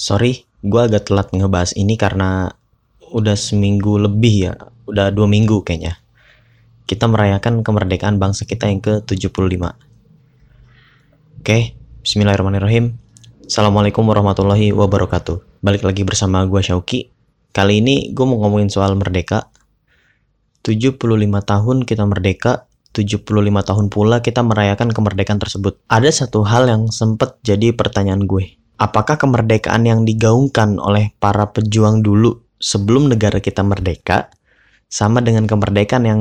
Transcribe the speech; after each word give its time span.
Sorry, 0.00 0.48
gue 0.64 0.80
agak 0.80 1.12
telat 1.12 1.28
ngebahas 1.28 1.76
ini 1.76 2.00
karena 2.00 2.48
udah 3.12 3.36
seminggu 3.36 4.00
lebih 4.00 4.48
ya, 4.48 4.56
udah 4.88 5.12
dua 5.12 5.28
minggu 5.28 5.60
kayaknya. 5.60 6.00
Kita 6.88 7.04
merayakan 7.04 7.60
kemerdekaan 7.60 8.16
bangsa 8.16 8.48
kita 8.48 8.72
yang 8.72 8.80
ke-75. 8.80 9.60
Oke, 11.44 11.76
bismillahirrahmanirrahim. 12.00 12.96
Assalamualaikum 13.44 14.00
warahmatullahi 14.08 14.72
wabarakatuh. 14.72 15.60
Balik 15.60 15.84
lagi 15.84 16.00
bersama 16.08 16.48
gue 16.48 16.64
Syauki. 16.64 17.12
Kali 17.52 17.84
ini 17.84 18.16
gue 18.16 18.24
mau 18.24 18.40
ngomongin 18.40 18.72
soal 18.72 18.96
merdeka. 18.96 19.52
75 20.64 20.96
tahun 21.44 21.76
kita 21.84 22.08
merdeka, 22.08 22.72
75 22.96 23.20
tahun 23.68 23.86
pula 23.92 24.24
kita 24.24 24.40
merayakan 24.40 24.96
kemerdekaan 24.96 25.36
tersebut. 25.36 25.76
Ada 25.92 26.24
satu 26.24 26.40
hal 26.48 26.72
yang 26.72 26.88
sempat 26.88 27.36
jadi 27.44 27.76
pertanyaan 27.76 28.24
gue. 28.24 28.59
Apakah 28.80 29.20
kemerdekaan 29.20 29.84
yang 29.84 30.08
digaungkan 30.08 30.80
oleh 30.80 31.12
para 31.20 31.52
pejuang 31.52 32.00
dulu 32.00 32.40
sebelum 32.56 33.12
negara 33.12 33.36
kita 33.36 33.60
merdeka 33.60 34.32
sama 34.88 35.20
dengan 35.20 35.44
kemerdekaan 35.44 36.08
yang 36.08 36.20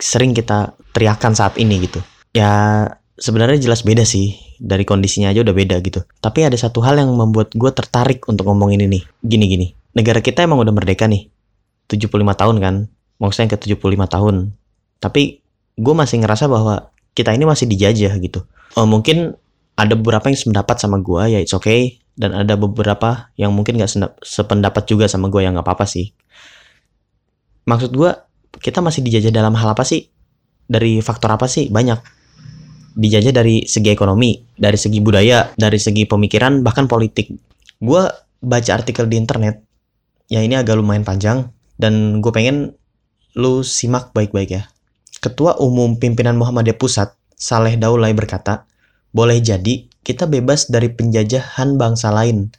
sering 0.00 0.32
kita 0.32 0.72
teriakan 0.96 1.36
saat 1.36 1.60
ini 1.60 1.84
gitu? 1.84 2.00
Ya 2.32 2.88
sebenarnya 3.20 3.60
jelas 3.60 3.84
beda 3.84 4.08
sih. 4.08 4.32
Dari 4.56 4.88
kondisinya 4.88 5.28
aja 5.28 5.44
udah 5.44 5.52
beda 5.52 5.76
gitu. 5.84 6.00
Tapi 6.24 6.48
ada 6.48 6.56
satu 6.56 6.80
hal 6.80 6.96
yang 6.96 7.12
membuat 7.12 7.52
gue 7.52 7.68
tertarik 7.68 8.24
untuk 8.32 8.48
ngomongin 8.48 8.80
ini. 8.80 9.04
Gini-gini. 9.20 9.76
Negara 9.92 10.24
kita 10.24 10.40
emang 10.40 10.64
udah 10.64 10.72
merdeka 10.72 11.04
nih. 11.04 11.28
75 11.92 12.16
tahun 12.16 12.56
kan 12.64 12.74
maksudnya 13.20 13.52
ke 13.52 13.76
75 13.76 14.08
tahun. 14.08 14.56
Tapi 15.04 15.44
gue 15.76 15.94
masih 15.94 16.24
ngerasa 16.24 16.48
bahwa 16.48 16.88
kita 17.12 17.36
ini 17.36 17.44
masih 17.44 17.68
dijajah 17.68 18.16
gitu. 18.24 18.48
Oh, 18.80 18.88
mungkin 18.88 19.36
ada 19.80 19.96
beberapa 19.96 20.28
yang 20.28 20.36
sependapat 20.36 20.76
sama 20.76 21.00
gue 21.00 21.22
ya 21.32 21.38
it's 21.40 21.56
okay 21.56 21.96
dan 22.20 22.36
ada 22.36 22.52
beberapa 22.60 23.32
yang 23.40 23.56
mungkin 23.56 23.80
gak 23.80 24.20
sependapat 24.20 24.84
juga 24.84 25.08
sama 25.08 25.32
gue 25.32 25.40
yang 25.40 25.56
gak 25.56 25.64
apa-apa 25.64 25.88
sih. 25.88 26.12
Maksud 27.64 27.96
gue 27.96 28.12
kita 28.60 28.84
masih 28.84 29.00
dijajah 29.00 29.32
dalam 29.32 29.56
hal 29.56 29.72
apa 29.72 29.88
sih? 29.88 30.04
Dari 30.68 31.00
faktor 31.00 31.32
apa 31.32 31.48
sih? 31.48 31.72
Banyak. 31.72 31.96
Dijajah 32.92 33.32
dari 33.32 33.64
segi 33.64 33.88
ekonomi, 33.88 34.36
dari 34.52 34.76
segi 34.76 35.00
budaya, 35.00 35.48
dari 35.56 35.80
segi 35.80 36.04
pemikiran, 36.04 36.60
bahkan 36.60 36.84
politik. 36.84 37.32
Gue 37.80 38.04
baca 38.44 38.70
artikel 38.76 39.08
di 39.08 39.16
internet, 39.16 39.64
ya 40.28 40.44
ini 40.44 40.60
agak 40.60 40.76
lumayan 40.76 41.06
panjang, 41.06 41.48
dan 41.80 42.20
gue 42.20 42.32
pengen 42.34 42.76
lu 43.38 43.64
simak 43.64 44.12
baik-baik 44.12 44.50
ya. 44.52 44.62
Ketua 45.22 45.56
Umum 45.62 45.96
Pimpinan 45.96 46.36
Muhammadiyah 46.36 46.76
Pusat, 46.76 47.16
Saleh 47.32 47.78
Daulay 47.80 48.12
berkata, 48.12 48.68
boleh 49.10 49.42
jadi 49.42 49.90
kita 50.06 50.26
bebas 50.30 50.70
dari 50.70 50.90
penjajahan 50.90 51.76
bangsa 51.76 52.10
lain. 52.14 52.50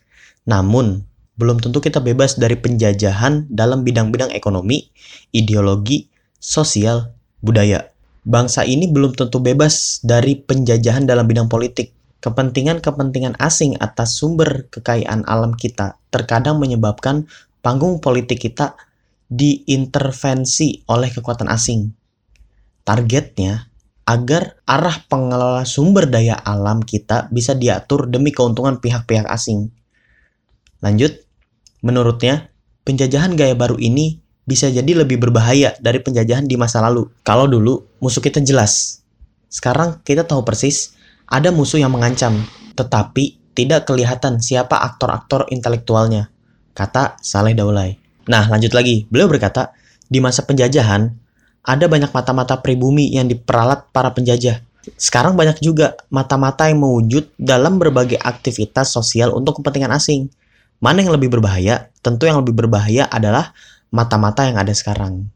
Namun, 0.46 1.04
belum 1.40 1.58
tentu 1.58 1.82
kita 1.82 2.04
bebas 2.04 2.38
dari 2.38 2.60
penjajahan 2.60 3.50
dalam 3.50 3.82
bidang-bidang 3.82 4.30
ekonomi, 4.36 4.92
ideologi, 5.34 6.12
sosial, 6.38 7.16
budaya. 7.42 7.90
Bangsa 8.22 8.62
ini 8.62 8.86
belum 8.86 9.18
tentu 9.18 9.42
bebas 9.42 10.04
dari 10.06 10.38
penjajahan 10.38 11.10
dalam 11.10 11.26
bidang 11.26 11.50
politik. 11.50 11.98
Kepentingan-kepentingan 12.22 13.42
asing 13.42 13.74
atas 13.82 14.22
sumber 14.22 14.70
kekayaan 14.70 15.26
alam 15.26 15.58
kita 15.58 15.98
terkadang 16.14 16.62
menyebabkan 16.62 17.26
panggung 17.66 17.98
politik 17.98 18.46
kita 18.46 18.78
diintervensi 19.34 20.86
oleh 20.86 21.10
kekuatan 21.10 21.50
asing. 21.50 21.90
Targetnya 22.86 23.71
agar 24.06 24.60
arah 24.66 24.98
pengelola 25.08 25.64
sumber 25.64 26.10
daya 26.10 26.36
alam 26.36 26.82
kita 26.82 27.30
bisa 27.30 27.54
diatur 27.54 28.10
demi 28.10 28.34
keuntungan 28.34 28.82
pihak-pihak 28.82 29.30
asing. 29.30 29.70
Lanjut, 30.82 31.22
menurutnya, 31.86 32.50
penjajahan 32.84 33.38
gaya 33.38 33.54
baru 33.54 33.78
ini 33.78 34.20
bisa 34.44 34.68
jadi 34.68 35.06
lebih 35.06 35.22
berbahaya 35.22 35.78
dari 35.78 36.02
penjajahan 36.02 36.50
di 36.50 36.58
masa 36.58 36.82
lalu. 36.82 37.08
Kalau 37.22 37.46
dulu 37.46 37.86
musuh 38.02 38.20
kita 38.20 38.42
jelas, 38.42 39.06
sekarang 39.48 40.02
kita 40.02 40.26
tahu 40.26 40.42
persis 40.42 40.98
ada 41.30 41.54
musuh 41.54 41.78
yang 41.78 41.94
mengancam, 41.94 42.42
tetapi 42.74 43.54
tidak 43.54 43.86
kelihatan 43.86 44.42
siapa 44.42 44.82
aktor-aktor 44.82 45.46
intelektualnya, 45.54 46.34
kata 46.74 47.22
Saleh 47.22 47.54
Daulay. 47.54 48.02
Nah, 48.26 48.50
lanjut 48.50 48.74
lagi. 48.74 49.06
Beliau 49.08 49.30
berkata, 49.30 49.76
di 50.12 50.20
masa 50.20 50.44
penjajahan, 50.44 51.21
ada 51.62 51.86
banyak 51.86 52.10
mata-mata 52.10 52.58
pribumi 52.58 53.14
yang 53.14 53.30
diperalat 53.30 53.86
para 53.94 54.10
penjajah. 54.14 54.62
Sekarang 54.98 55.38
banyak 55.38 55.62
juga 55.62 55.94
mata-mata 56.10 56.66
yang 56.66 56.82
mewujud 56.82 57.30
dalam 57.38 57.78
berbagai 57.78 58.18
aktivitas 58.18 58.90
sosial 58.90 59.30
untuk 59.34 59.62
kepentingan 59.62 59.94
asing. 59.94 60.34
Mana 60.82 61.06
yang 61.06 61.14
lebih 61.14 61.30
berbahaya? 61.30 61.94
Tentu 62.02 62.26
yang 62.26 62.42
lebih 62.42 62.58
berbahaya 62.58 63.06
adalah 63.06 63.54
mata-mata 63.94 64.50
yang 64.50 64.58
ada 64.58 64.74
sekarang. 64.74 65.30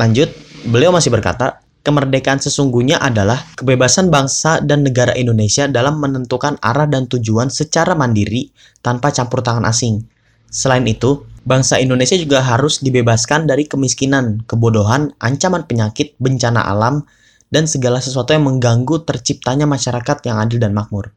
Lanjut, 0.00 0.32
beliau 0.64 0.88
masih 0.96 1.12
berkata, 1.12 1.60
kemerdekaan 1.84 2.40
sesungguhnya 2.40 2.96
adalah 2.96 3.44
kebebasan 3.60 4.08
bangsa 4.08 4.64
dan 4.64 4.82
negara 4.82 5.12
Indonesia 5.12 5.68
dalam 5.68 6.00
menentukan 6.00 6.56
arah 6.64 6.88
dan 6.88 7.04
tujuan 7.06 7.52
secara 7.52 7.92
mandiri 7.92 8.48
tanpa 8.80 9.12
campur 9.12 9.44
tangan 9.44 9.68
asing. 9.68 10.08
Selain 10.48 10.82
itu, 10.88 11.28
bangsa 11.46 11.78
Indonesia 11.78 12.18
juga 12.18 12.42
harus 12.42 12.82
dibebaskan 12.82 13.46
dari 13.46 13.70
kemiskinan, 13.70 14.42
kebodohan, 14.50 15.14
ancaman 15.22 15.64
penyakit, 15.64 16.18
bencana 16.18 16.60
alam, 16.66 17.06
dan 17.54 17.70
segala 17.70 18.02
sesuatu 18.02 18.34
yang 18.34 18.50
mengganggu 18.50 19.06
terciptanya 19.06 19.64
masyarakat 19.70 20.18
yang 20.26 20.42
adil 20.42 20.58
dan 20.58 20.74
makmur. 20.74 21.14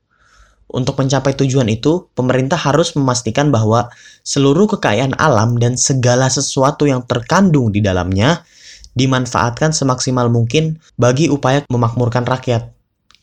Untuk 0.69 1.01
mencapai 1.01 1.33
tujuan 1.33 1.65
itu, 1.65 2.13
pemerintah 2.13 2.61
harus 2.61 2.93
memastikan 2.93 3.49
bahwa 3.49 3.89
seluruh 4.21 4.69
kekayaan 4.77 5.17
alam 5.17 5.57
dan 5.57 5.73
segala 5.73 6.29
sesuatu 6.29 6.85
yang 6.85 7.01
terkandung 7.09 7.73
di 7.73 7.81
dalamnya 7.81 8.45
dimanfaatkan 8.93 9.73
semaksimal 9.73 10.29
mungkin 10.29 10.77
bagi 10.93 11.25
upaya 11.25 11.65
memakmurkan 11.73 12.29
rakyat. 12.29 12.69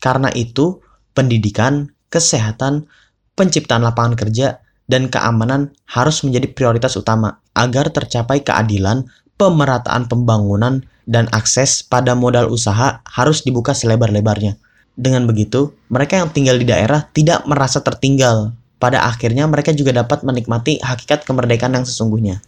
Karena 0.03 0.27
itu, 0.35 0.83
pendidikan, 1.15 1.87
kesehatan, 2.11 2.91
penciptaan 3.39 3.79
lapangan 3.79 4.19
kerja, 4.19 4.59
dan 4.87 5.11
keamanan 5.11 5.75
harus 5.87 6.23
menjadi 6.23 6.47
prioritas 6.51 6.95
utama 6.95 7.43
agar 7.53 7.91
tercapai 7.91 8.41
keadilan, 8.41 9.05
pemerataan 9.35 10.07
pembangunan, 10.07 10.83
dan 11.07 11.31
akses 11.31 11.87
pada 11.87 12.15
modal 12.15 12.51
usaha 12.51 12.99
harus 13.07 13.43
dibuka 13.43 13.71
selebar-lebarnya. 13.71 14.59
Dengan 14.97 15.29
begitu, 15.29 15.77
mereka 15.87 16.19
yang 16.19 16.33
tinggal 16.33 16.57
di 16.57 16.65
daerah 16.65 17.05
tidak 17.13 17.45
merasa 17.45 17.85
tertinggal. 17.85 18.57
Pada 18.77 19.05
akhirnya 19.05 19.45
mereka 19.45 19.73
juga 19.73 19.93
dapat 19.93 20.25
menikmati 20.25 20.81
hakikat 20.81 21.23
kemerdekaan 21.23 21.77
yang 21.77 21.85
sesungguhnya. 21.85 22.41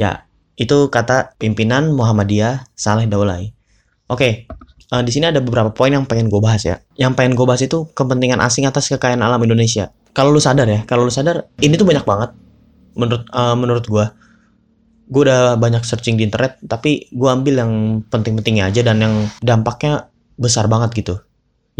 Ya, 0.00 0.24
itu 0.56 0.88
kata 0.88 1.36
pimpinan 1.36 1.92
Muhammadiyah 1.92 2.68
Saleh 2.76 3.08
Daulay. 3.08 3.52
Oke, 4.08 4.44
uh, 4.92 5.02
di 5.02 5.10
sini 5.10 5.32
ada 5.32 5.40
beberapa 5.40 5.72
poin 5.72 5.88
yang 5.88 6.04
pengen 6.04 6.28
gue 6.28 6.38
bahas 6.38 6.62
ya. 6.68 6.76
Yang 7.00 7.12
pengen 7.16 7.32
gue 7.34 7.46
bahas 7.48 7.64
itu 7.64 7.88
kepentingan 7.96 8.38
asing 8.44 8.68
atas 8.68 8.92
kekayaan 8.92 9.24
alam 9.24 9.40
Indonesia. 9.40 9.90
Kalau 10.12 10.28
lu 10.28 10.38
sadar 10.44 10.68
ya 10.68 10.84
kalau 10.84 11.08
lu 11.08 11.12
sadar 11.12 11.48
ini 11.64 11.80
tuh 11.80 11.88
banyak 11.88 12.04
banget 12.04 12.36
menurut 12.92 13.24
uh, 13.32 13.56
menurut 13.56 13.88
gue 13.88 14.04
gue 15.08 15.22
udah 15.24 15.56
banyak 15.56 15.80
searching 15.88 16.20
di 16.20 16.28
internet 16.28 16.60
tapi 16.68 17.08
gue 17.08 17.28
ambil 17.32 17.64
yang 17.64 17.72
penting-pentingnya 18.12 18.68
aja 18.68 18.84
dan 18.84 19.00
yang 19.00 19.14
dampaknya 19.40 20.12
besar 20.36 20.68
banget 20.68 20.92
gitu. 20.92 21.16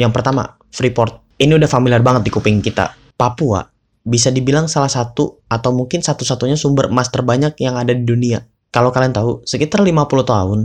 Yang 0.01 0.17
pertama 0.17 0.57
Freeport. 0.73 1.21
Ini 1.37 1.59
udah 1.59 1.69
familiar 1.69 2.01
banget 2.01 2.25
di 2.25 2.31
kuping 2.33 2.65
kita. 2.65 2.97
Papua 3.19 3.61
bisa 4.03 4.33
dibilang 4.33 4.67
salah 4.67 4.91
satu 4.91 5.45
atau 5.47 5.71
mungkin 5.71 6.01
satu-satunya 6.01 6.57
sumber 6.57 6.89
emas 6.89 7.13
terbanyak 7.13 7.55
yang 7.61 7.77
ada 7.77 7.93
di 7.93 8.03
dunia. 8.03 8.43
Kalau 8.73 8.89
kalian 8.89 9.13
tahu 9.13 9.45
sekitar 9.45 9.85
50 9.85 9.93
tahun 10.25 10.59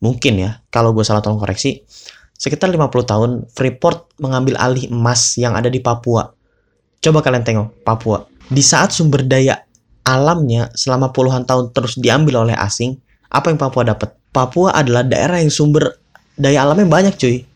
mungkin 0.00 0.34
ya 0.40 0.50
kalau 0.68 0.92
gue 0.92 1.02
salah 1.02 1.24
tolong 1.24 1.40
koreksi 1.40 1.84
sekitar 2.36 2.68
50 2.68 2.92
tahun 3.06 3.30
Freeport 3.48 4.16
mengambil 4.20 4.60
alih 4.60 4.92
emas 4.92 5.40
yang 5.40 5.56
ada 5.56 5.72
di 5.72 5.80
Papua 5.80 6.36
Coba 7.06 7.22
kalian 7.22 7.46
tengok 7.46 7.86
Papua. 7.86 8.26
Di 8.50 8.62
saat 8.66 8.90
sumber 8.90 9.22
daya 9.22 9.62
alamnya 10.02 10.74
selama 10.74 11.14
puluhan 11.14 11.46
tahun 11.46 11.70
terus 11.70 11.98
diambil 11.98 12.42
oleh 12.42 12.56
asing, 12.58 12.98
apa 13.30 13.54
yang 13.54 13.62
Papua 13.62 13.86
dapat? 13.86 14.10
Papua 14.34 14.74
adalah 14.74 15.06
daerah 15.06 15.38
yang 15.38 15.54
sumber 15.54 16.02
daya 16.34 16.66
alamnya 16.66 16.90
banyak 16.90 17.14
cuy. 17.14 17.46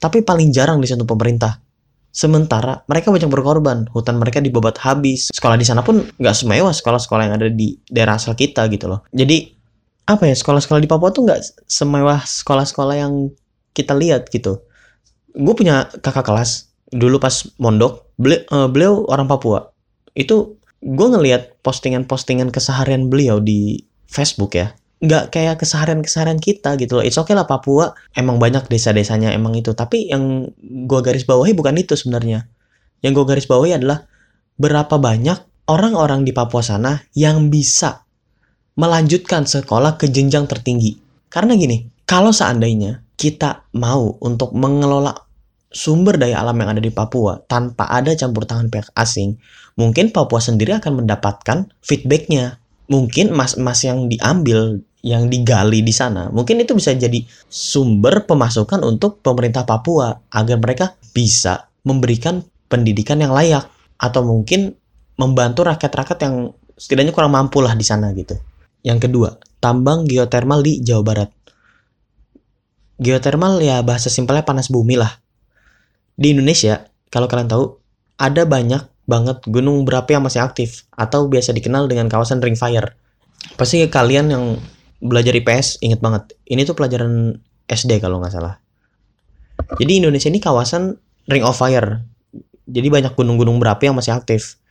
Tapi 0.00 0.24
paling 0.24 0.48
jarang 0.48 0.80
disentuh 0.80 1.04
pemerintah. 1.04 1.60
Sementara 2.08 2.80
mereka 2.88 3.12
banyak 3.12 3.28
berkorban, 3.28 3.84
hutan 3.92 4.16
mereka 4.16 4.40
dibabat 4.40 4.80
habis. 4.80 5.28
Sekolah 5.28 5.60
di 5.60 5.66
sana 5.68 5.84
pun 5.84 6.00
nggak 6.00 6.36
semewah 6.36 6.72
sekolah-sekolah 6.72 7.22
yang 7.28 7.34
ada 7.36 7.52
di 7.52 7.76
daerah 7.84 8.16
asal 8.16 8.32
kita 8.32 8.64
gitu 8.72 8.88
loh. 8.88 9.04
Jadi 9.12 9.53
apa 10.04 10.28
ya 10.28 10.36
sekolah-sekolah 10.36 10.80
di 10.84 10.90
Papua 10.90 11.10
tuh 11.10 11.24
nggak 11.24 11.64
semewah 11.64 12.24
sekolah-sekolah 12.24 12.96
yang 13.00 13.32
kita 13.72 13.96
lihat 13.96 14.28
gitu. 14.28 14.60
Gue 15.34 15.54
punya 15.56 15.88
kakak 16.00 16.28
kelas 16.28 16.70
dulu 16.94 17.18
pas 17.18 17.42
mondok 17.58 18.06
beliau, 18.20 18.42
uh, 18.54 18.68
beliau 18.70 19.02
orang 19.10 19.26
Papua 19.26 19.74
itu 20.14 20.60
gue 20.84 21.08
ngelihat 21.10 21.58
postingan-postingan 21.64 22.54
keseharian 22.54 23.10
beliau 23.10 23.42
di 23.42 23.82
Facebook 24.06 24.54
ya 24.54 24.76
nggak 25.04 25.36
kayak 25.36 25.60
keseharian-keseharian 25.60 26.40
kita 26.40 26.80
gitu 26.80 26.96
loh. 26.96 27.04
It's 27.04 27.20
okay 27.20 27.36
lah 27.36 27.44
Papua 27.44 27.92
emang 28.16 28.40
banyak 28.40 28.72
desa-desanya 28.72 29.36
emang 29.36 29.52
itu. 29.52 29.76
Tapi 29.76 30.08
yang 30.08 30.48
gue 30.64 31.00
garis 31.04 31.28
bawahi 31.28 31.52
bukan 31.52 31.76
itu 31.76 31.92
sebenarnya. 31.92 32.48
Yang 33.04 33.20
gue 33.20 33.24
garis 33.28 33.46
bawahi 33.50 33.76
adalah 33.76 34.08
berapa 34.56 34.96
banyak 34.96 35.68
orang-orang 35.68 36.24
di 36.24 36.32
Papua 36.32 36.64
sana 36.64 37.04
yang 37.12 37.52
bisa 37.52 38.03
melanjutkan 38.74 39.46
sekolah 39.46 39.94
ke 39.98 40.10
jenjang 40.10 40.50
tertinggi. 40.50 40.98
Karena 41.30 41.54
gini, 41.54 41.86
kalau 42.06 42.30
seandainya 42.30 43.02
kita 43.14 43.70
mau 43.78 44.18
untuk 44.22 44.54
mengelola 44.54 45.14
sumber 45.74 46.18
daya 46.18 46.38
alam 46.38 46.54
yang 46.58 46.78
ada 46.78 46.82
di 46.82 46.94
Papua 46.94 47.42
tanpa 47.46 47.90
ada 47.90 48.14
campur 48.14 48.46
tangan 48.46 48.70
pihak 48.70 48.90
asing, 48.94 49.38
mungkin 49.74 50.14
Papua 50.14 50.38
sendiri 50.38 50.74
akan 50.78 51.04
mendapatkan 51.04 51.70
feedbacknya. 51.82 52.62
Mungkin 52.84 53.32
emas-emas 53.32 53.80
yang 53.88 54.12
diambil, 54.12 54.84
yang 55.00 55.32
digali 55.32 55.80
di 55.80 55.88
sana, 55.88 56.28
mungkin 56.28 56.60
itu 56.60 56.76
bisa 56.76 56.92
jadi 56.92 57.24
sumber 57.48 58.28
pemasukan 58.28 58.84
untuk 58.84 59.24
pemerintah 59.24 59.64
Papua 59.64 60.12
agar 60.28 60.60
mereka 60.60 60.92
bisa 61.16 61.72
memberikan 61.80 62.44
pendidikan 62.68 63.24
yang 63.24 63.32
layak 63.32 63.64
atau 63.96 64.20
mungkin 64.20 64.76
membantu 65.16 65.64
rakyat-rakyat 65.64 66.18
yang 66.28 66.52
setidaknya 66.76 67.16
kurang 67.16 67.32
mampu 67.32 67.64
lah 67.64 67.72
di 67.72 67.86
sana 67.86 68.12
gitu. 68.12 68.36
Yang 68.84 69.08
kedua, 69.08 69.40
tambang 69.58 70.04
geotermal 70.04 70.60
di 70.60 70.84
Jawa 70.84 71.02
Barat. 71.02 71.30
Geotermal 73.00 73.58
ya 73.64 73.80
bahasa 73.82 74.12
simpelnya 74.12 74.46
panas 74.46 74.70
bumi 74.70 74.94
lah 74.94 75.24
di 76.14 76.30
Indonesia, 76.30 76.86
kalau 77.10 77.26
kalian 77.26 77.50
tahu, 77.50 77.74
ada 78.22 78.46
banyak 78.46 78.86
banget 79.04 79.42
gunung 79.50 79.82
berapi 79.82 80.14
yang 80.14 80.22
masih 80.22 80.40
aktif 80.46 80.86
atau 80.94 81.26
biasa 81.26 81.50
dikenal 81.50 81.90
dengan 81.90 82.06
kawasan 82.06 82.38
ring 82.38 82.54
fire. 82.54 82.94
Pasti 83.58 83.82
kalian 83.90 84.30
yang 84.30 84.44
belajar 85.02 85.34
IPS 85.34 85.82
inget 85.82 85.98
banget. 85.98 86.38
Ini 86.46 86.62
tuh 86.64 86.78
pelajaran 86.78 87.34
SD 87.66 87.98
kalau 87.98 88.22
nggak 88.22 88.32
salah. 88.32 88.62
Jadi 89.76 90.00
Indonesia 90.00 90.30
ini 90.30 90.38
kawasan 90.38 90.94
ring 91.26 91.42
of 91.42 91.58
fire. 91.58 92.06
Jadi 92.64 92.88
banyak 92.88 93.12
gunung-gunung 93.18 93.58
berapi 93.58 93.90
yang 93.90 93.98
masih 93.98 94.14
aktif. 94.14 94.62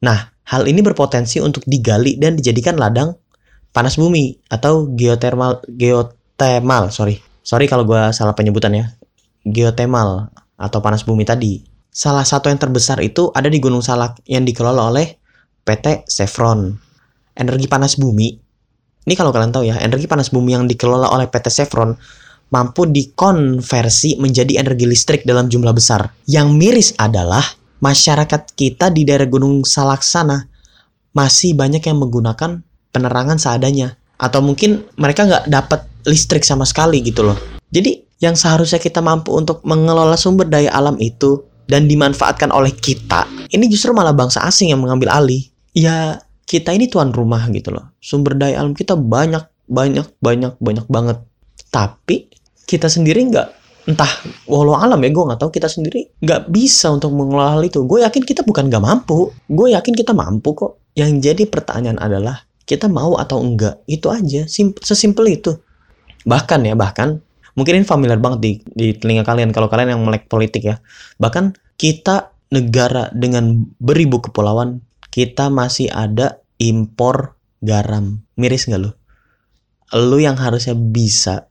Nah, 0.00 0.30
hal 0.48 0.64
ini 0.70 0.80
berpotensi 0.80 1.42
untuk 1.42 1.66
digali 1.66 2.16
dan 2.16 2.38
dijadikan 2.38 2.78
ladang 2.78 3.18
panas 3.72 4.00
bumi 4.00 4.40
atau 4.48 4.88
geotermal 4.92 5.62
geotermal 5.68 6.90
sorry 6.90 7.20
sorry 7.44 7.70
kalau 7.70 7.84
gue 7.84 8.00
salah 8.12 8.32
penyebutan 8.32 8.74
ya 8.74 8.86
geotermal 9.46 10.32
atau 10.58 10.78
panas 10.82 11.06
bumi 11.06 11.22
tadi. 11.22 11.62
Salah 11.88 12.22
satu 12.22 12.50
yang 12.50 12.60
terbesar 12.60 12.98
itu 13.02 13.30
ada 13.34 13.50
di 13.50 13.58
Gunung 13.58 13.82
Salak 13.82 14.22
yang 14.26 14.46
dikelola 14.46 14.90
oleh 14.90 15.18
PT 15.66 16.06
Chevron. 16.06 16.74
Energi 17.38 17.70
panas 17.70 17.94
bumi, 17.94 18.34
ini 19.06 19.14
kalau 19.14 19.30
kalian 19.30 19.54
tahu 19.54 19.64
ya, 19.66 19.78
energi 19.78 20.10
panas 20.10 20.34
bumi 20.34 20.58
yang 20.58 20.66
dikelola 20.66 21.10
oleh 21.14 21.30
PT 21.30 21.54
Chevron 21.54 21.94
mampu 22.48 22.88
dikonversi 22.88 24.18
menjadi 24.18 24.58
energi 24.58 24.86
listrik 24.88 25.22
dalam 25.22 25.46
jumlah 25.46 25.70
besar. 25.70 26.10
Yang 26.26 26.48
miris 26.54 26.88
adalah 26.98 27.44
masyarakat 27.78 28.58
kita 28.58 28.90
di 28.90 29.06
daerah 29.06 29.30
Gunung 29.30 29.62
Salak 29.62 30.02
sana 30.02 30.50
masih 31.14 31.54
banyak 31.54 31.82
yang 31.82 31.98
menggunakan 31.98 32.62
penerangan 32.92 33.36
seadanya 33.36 33.96
atau 34.18 34.42
mungkin 34.42 34.82
mereka 34.98 35.24
nggak 35.24 35.44
dapat 35.46 35.80
listrik 36.08 36.42
sama 36.42 36.66
sekali 36.66 37.00
gitu 37.04 37.22
loh. 37.22 37.38
Jadi 37.70 38.02
yang 38.18 38.34
seharusnya 38.34 38.82
kita 38.82 38.98
mampu 38.98 39.30
untuk 39.30 39.62
mengelola 39.62 40.18
sumber 40.18 40.50
daya 40.50 40.74
alam 40.74 40.98
itu 40.98 41.46
dan 41.70 41.86
dimanfaatkan 41.86 42.50
oleh 42.50 42.74
kita, 42.74 43.28
ini 43.52 43.68
justru 43.70 43.94
malah 43.94 44.16
bangsa 44.16 44.42
asing 44.42 44.72
yang 44.72 44.80
mengambil 44.82 45.12
alih. 45.12 45.46
Ya, 45.76 46.18
kita 46.48 46.72
ini 46.74 46.88
tuan 46.88 47.12
rumah 47.12 47.44
gitu 47.52 47.70
loh. 47.70 47.94
Sumber 48.00 48.34
daya 48.34 48.64
alam 48.64 48.72
kita 48.72 48.96
banyak, 48.96 49.44
banyak, 49.68 50.08
banyak, 50.18 50.56
banyak 50.58 50.86
banget. 50.88 51.18
Tapi 51.68 52.32
kita 52.64 52.88
sendiri 52.88 53.28
nggak 53.28 53.48
entah 53.88 54.12
walau 54.44 54.76
alam 54.76 55.00
ya 55.00 55.08
gue 55.08 55.24
nggak 55.32 55.40
tahu 55.40 55.48
kita 55.48 55.64
sendiri 55.64 56.12
nggak 56.20 56.52
bisa 56.52 56.92
untuk 56.92 57.08
mengelola 57.16 57.56
hal 57.56 57.64
itu 57.64 57.88
gue 57.88 58.04
yakin 58.04 58.20
kita 58.20 58.44
bukan 58.44 58.68
nggak 58.68 58.84
mampu 58.84 59.32
gue 59.48 59.72
yakin 59.72 59.96
kita 59.96 60.12
mampu 60.12 60.52
kok 60.52 60.92
yang 60.92 61.16
jadi 61.24 61.48
pertanyaan 61.48 61.96
adalah 61.96 62.44
kita 62.68 62.86
mau 62.86 63.16
atau 63.16 63.40
enggak 63.40 63.80
itu 63.88 64.12
aja 64.12 64.44
Sim 64.44 64.76
sesimpel 64.76 65.40
itu 65.40 65.56
bahkan 66.28 66.60
ya 66.60 66.76
bahkan 66.76 67.24
mungkin 67.58 67.82
ini 67.82 67.86
familiar 67.88 68.22
banget 68.22 68.38
di, 68.38 68.52
di 68.70 68.86
telinga 68.94 69.26
kalian 69.26 69.50
kalau 69.50 69.66
kalian 69.66 69.98
yang 69.98 70.02
melek 70.06 70.30
politik 70.30 70.62
ya. 70.62 70.78
Bahkan 71.18 71.58
kita 71.74 72.30
negara 72.54 73.10
dengan 73.10 73.66
beribu 73.82 74.22
kepulauan, 74.22 74.78
kita 75.10 75.50
masih 75.50 75.90
ada 75.90 76.38
impor 76.62 77.34
garam. 77.58 78.22
Miris 78.38 78.70
nggak 78.70 78.78
lo? 78.78 78.94
Lu 79.98 80.22
yang 80.22 80.38
harusnya 80.38 80.78
bisa, 80.78 81.50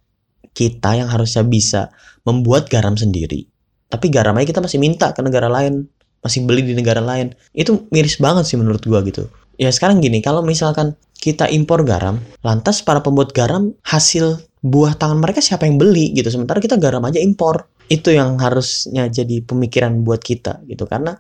kita 0.56 0.96
yang 0.96 1.12
harusnya 1.12 1.44
bisa 1.44 1.92
membuat 2.24 2.72
garam 2.72 2.96
sendiri. 2.96 3.44
Tapi 3.92 4.08
garamnya 4.08 4.48
kita 4.48 4.64
masih 4.64 4.80
minta 4.80 5.12
ke 5.12 5.20
negara 5.20 5.52
lain, 5.52 5.92
masih 6.24 6.48
beli 6.48 6.64
di 6.64 6.76
negara 6.76 7.04
lain. 7.04 7.36
Itu 7.52 7.92
miris 7.92 8.16
banget 8.24 8.48
sih 8.48 8.56
menurut 8.56 8.84
gua 8.88 9.04
gitu. 9.04 9.28
Ya 9.58 9.74
sekarang 9.74 10.00
gini, 10.00 10.22
kalau 10.22 10.46
misalkan 10.46 10.94
kita 11.18 11.50
impor 11.50 11.82
garam, 11.84 12.22
lantas 12.46 12.86
para 12.86 13.02
pembuat 13.02 13.34
garam 13.34 13.74
hasil 13.84 14.38
buah 14.62 14.98
tangan 14.98 15.22
mereka 15.22 15.42
siapa 15.42 15.66
yang 15.66 15.78
beli 15.82 16.14
gitu. 16.14 16.30
Sementara 16.30 16.62
kita 16.62 16.78
garam 16.78 17.02
aja 17.06 17.18
impor. 17.22 17.70
Itu 17.88 18.12
yang 18.12 18.36
harusnya 18.38 19.08
jadi 19.08 19.42
pemikiran 19.48 20.04
buat 20.04 20.20
kita 20.20 20.68
gitu. 20.68 20.84
Karena 20.86 21.16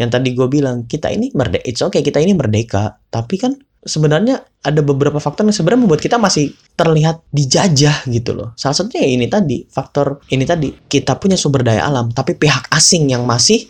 yang 0.00 0.08
tadi 0.08 0.32
gue 0.32 0.48
bilang 0.48 0.88
kita 0.88 1.12
ini 1.12 1.34
merdeka 1.36 1.64
it's 1.68 1.82
okay 1.84 2.00
kita 2.00 2.22
ini 2.22 2.32
merdeka. 2.32 2.96
Tapi 3.10 3.34
kan 3.36 3.52
sebenarnya 3.82 4.40
ada 4.62 4.80
beberapa 4.80 5.18
faktor 5.18 5.42
yang 5.50 5.56
sebenarnya 5.56 5.82
membuat 5.84 6.00
kita 6.00 6.16
masih 6.16 6.54
terlihat 6.78 7.26
dijajah 7.34 8.06
gitu 8.06 8.32
loh. 8.32 8.54
Salah 8.54 8.78
satunya 8.78 9.02
ya 9.04 9.10
ini 9.18 9.26
tadi 9.26 9.66
faktor 9.66 10.22
ini 10.30 10.46
tadi 10.46 10.70
kita 10.70 11.18
punya 11.18 11.34
sumber 11.34 11.66
daya 11.66 11.84
alam 11.90 12.14
tapi 12.14 12.38
pihak 12.38 12.70
asing 12.70 13.10
yang 13.10 13.26
masih 13.26 13.66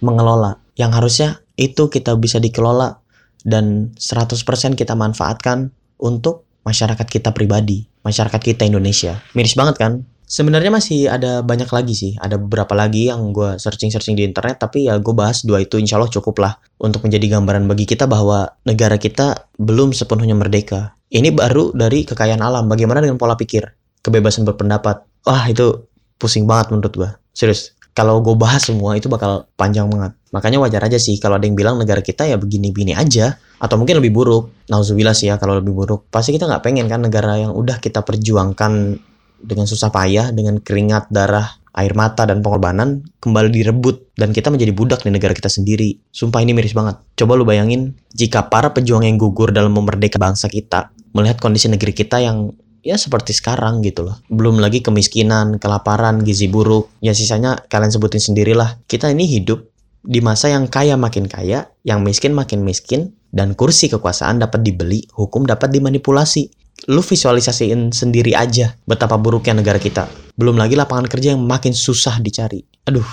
mengelola. 0.00 0.62
Yang 0.78 0.90
harusnya 1.02 1.28
itu 1.56 1.88
kita 1.88 2.14
bisa 2.20 2.36
dikelola 2.38 3.05
dan 3.46 3.94
100% 3.94 4.42
kita 4.74 4.98
manfaatkan 4.98 5.70
untuk 6.02 6.42
masyarakat 6.66 7.06
kita 7.06 7.30
pribadi, 7.30 7.86
masyarakat 8.02 8.42
kita 8.42 8.66
Indonesia. 8.66 9.22
Miris 9.38 9.54
banget 9.54 9.78
kan? 9.78 9.92
Sebenarnya 10.26 10.74
masih 10.74 11.06
ada 11.06 11.38
banyak 11.46 11.70
lagi 11.70 11.94
sih, 11.94 12.12
ada 12.18 12.34
beberapa 12.34 12.74
lagi 12.74 13.06
yang 13.06 13.30
gue 13.30 13.62
searching-searching 13.62 14.18
di 14.18 14.26
internet, 14.26 14.58
tapi 14.58 14.90
ya 14.90 14.98
gue 14.98 15.14
bahas 15.14 15.46
dua 15.46 15.62
itu 15.62 15.78
insya 15.78 16.02
Allah 16.02 16.10
cukup 16.10 16.42
lah 16.42 16.58
untuk 16.82 17.06
menjadi 17.06 17.38
gambaran 17.38 17.70
bagi 17.70 17.86
kita 17.86 18.10
bahwa 18.10 18.50
negara 18.66 18.98
kita 18.98 19.46
belum 19.62 19.94
sepenuhnya 19.94 20.34
merdeka. 20.34 20.98
Ini 21.14 21.30
baru 21.30 21.70
dari 21.70 22.02
kekayaan 22.02 22.42
alam, 22.42 22.66
bagaimana 22.66 22.98
dengan 22.98 23.22
pola 23.22 23.38
pikir, 23.38 23.70
kebebasan 24.02 24.42
berpendapat. 24.42 25.06
Wah 25.30 25.46
itu 25.46 25.86
pusing 26.18 26.42
banget 26.50 26.74
menurut 26.74 26.94
gue, 26.98 27.10
serius 27.30 27.76
kalau 27.96 28.20
gue 28.20 28.36
bahas 28.36 28.68
semua 28.68 28.92
itu 28.92 29.08
bakal 29.08 29.48
panjang 29.56 29.88
banget. 29.88 30.12
Makanya 30.34 30.58
wajar 30.58 30.82
aja 30.82 30.98
sih 30.98 31.18
kalau 31.22 31.38
ada 31.38 31.46
yang 31.46 31.54
bilang 31.54 31.78
negara 31.78 32.02
kita 32.02 32.26
ya 32.26 32.40
begini-begini 32.40 32.96
aja. 32.96 33.38
Atau 33.62 33.80
mungkin 33.80 34.02
lebih 34.02 34.12
buruk. 34.12 34.52
Nauzubillah 34.68 35.14
sih 35.14 35.30
ya 35.30 35.38
kalau 35.38 35.58
lebih 35.58 35.72
buruk. 35.72 36.10
Pasti 36.10 36.34
kita 36.34 36.50
nggak 36.50 36.62
pengen 36.66 36.86
kan 36.90 37.04
negara 37.06 37.38
yang 37.38 37.54
udah 37.54 37.78
kita 37.78 38.02
perjuangkan 38.02 39.00
dengan 39.40 39.66
susah 39.68 39.92
payah, 39.92 40.32
dengan 40.32 40.58
keringat, 40.60 41.08
darah, 41.12 41.56
air 41.76 41.92
mata, 41.92 42.24
dan 42.26 42.42
pengorbanan 42.42 43.06
kembali 43.22 43.48
direbut. 43.52 44.16
Dan 44.16 44.34
kita 44.34 44.50
menjadi 44.50 44.72
budak 44.74 45.00
di 45.06 45.14
negara 45.14 45.32
kita 45.32 45.48
sendiri. 45.48 45.96
Sumpah 46.10 46.42
ini 46.42 46.52
miris 46.52 46.74
banget. 46.74 46.98
Coba 47.16 47.38
lu 47.38 47.46
bayangin 47.46 47.96
jika 48.12 48.50
para 48.50 48.72
pejuang 48.74 49.06
yang 49.06 49.16
gugur 49.16 49.52
dalam 49.54 49.72
memerdeka 49.72 50.18
bangsa 50.20 50.50
kita 50.50 50.90
melihat 51.16 51.40
kondisi 51.40 51.72
negeri 51.72 51.96
kita 51.96 52.20
yang 52.20 52.52
ya 52.84 53.00
seperti 53.00 53.32
sekarang 53.32 53.80
gitu 53.80 54.04
loh. 54.04 54.20
Belum 54.28 54.60
lagi 54.60 54.84
kemiskinan, 54.84 55.56
kelaparan, 55.56 56.20
gizi 56.20 56.46
buruk. 56.46 56.92
Ya 57.00 57.16
sisanya 57.16 57.56
kalian 57.72 57.88
sebutin 57.88 58.20
sendirilah. 58.20 58.84
Kita 58.84 59.08
ini 59.08 59.24
hidup 59.24 59.75
di 60.06 60.22
masa 60.22 60.54
yang 60.54 60.70
kaya 60.70 60.94
makin 60.94 61.26
kaya, 61.26 61.66
yang 61.82 62.06
miskin 62.06 62.32
makin 62.32 62.62
miskin, 62.62 63.18
dan 63.34 63.58
kursi 63.58 63.90
kekuasaan 63.90 64.38
dapat 64.38 64.62
dibeli, 64.62 65.04
hukum 65.12 65.44
dapat 65.44 65.74
dimanipulasi. 65.74 66.48
Lu 66.86 67.02
visualisasiin 67.02 67.90
sendiri 67.90 68.36
aja 68.38 68.78
betapa 68.86 69.18
buruknya 69.18 69.58
negara 69.58 69.82
kita. 69.82 70.06
Belum 70.38 70.54
lagi 70.54 70.78
lapangan 70.78 71.10
kerja 71.10 71.34
yang 71.34 71.42
makin 71.42 71.74
susah 71.74 72.22
dicari. 72.22 72.62
Aduh, 72.86 73.04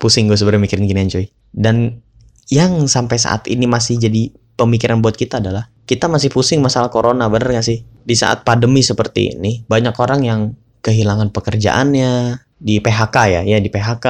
pusing 0.00 0.30
gue 0.30 0.38
sebenarnya 0.38 0.64
mikirin 0.64 0.86
gini 0.88 1.10
coy. 1.10 1.26
Dan 1.52 2.00
yang 2.48 2.86
sampai 2.86 3.18
saat 3.18 3.50
ini 3.50 3.66
masih 3.68 3.98
jadi 4.00 4.30
pemikiran 4.56 5.02
buat 5.02 5.18
kita 5.18 5.42
adalah 5.42 5.68
kita 5.86 6.10
masih 6.10 6.30
pusing 6.30 6.62
masalah 6.62 6.90
corona, 6.90 7.30
bener 7.30 7.58
gak 7.58 7.66
sih? 7.66 7.82
Di 7.82 8.14
saat 8.18 8.42
pandemi 8.42 8.82
seperti 8.82 9.38
ini, 9.38 9.62
banyak 9.66 9.94
orang 9.98 10.20
yang 10.26 10.40
kehilangan 10.82 11.30
pekerjaannya, 11.34 12.42
di 12.58 12.80
PHK 12.82 13.16
ya, 13.30 13.40
ya 13.46 13.58
di 13.58 13.70
PHK, 13.70 14.06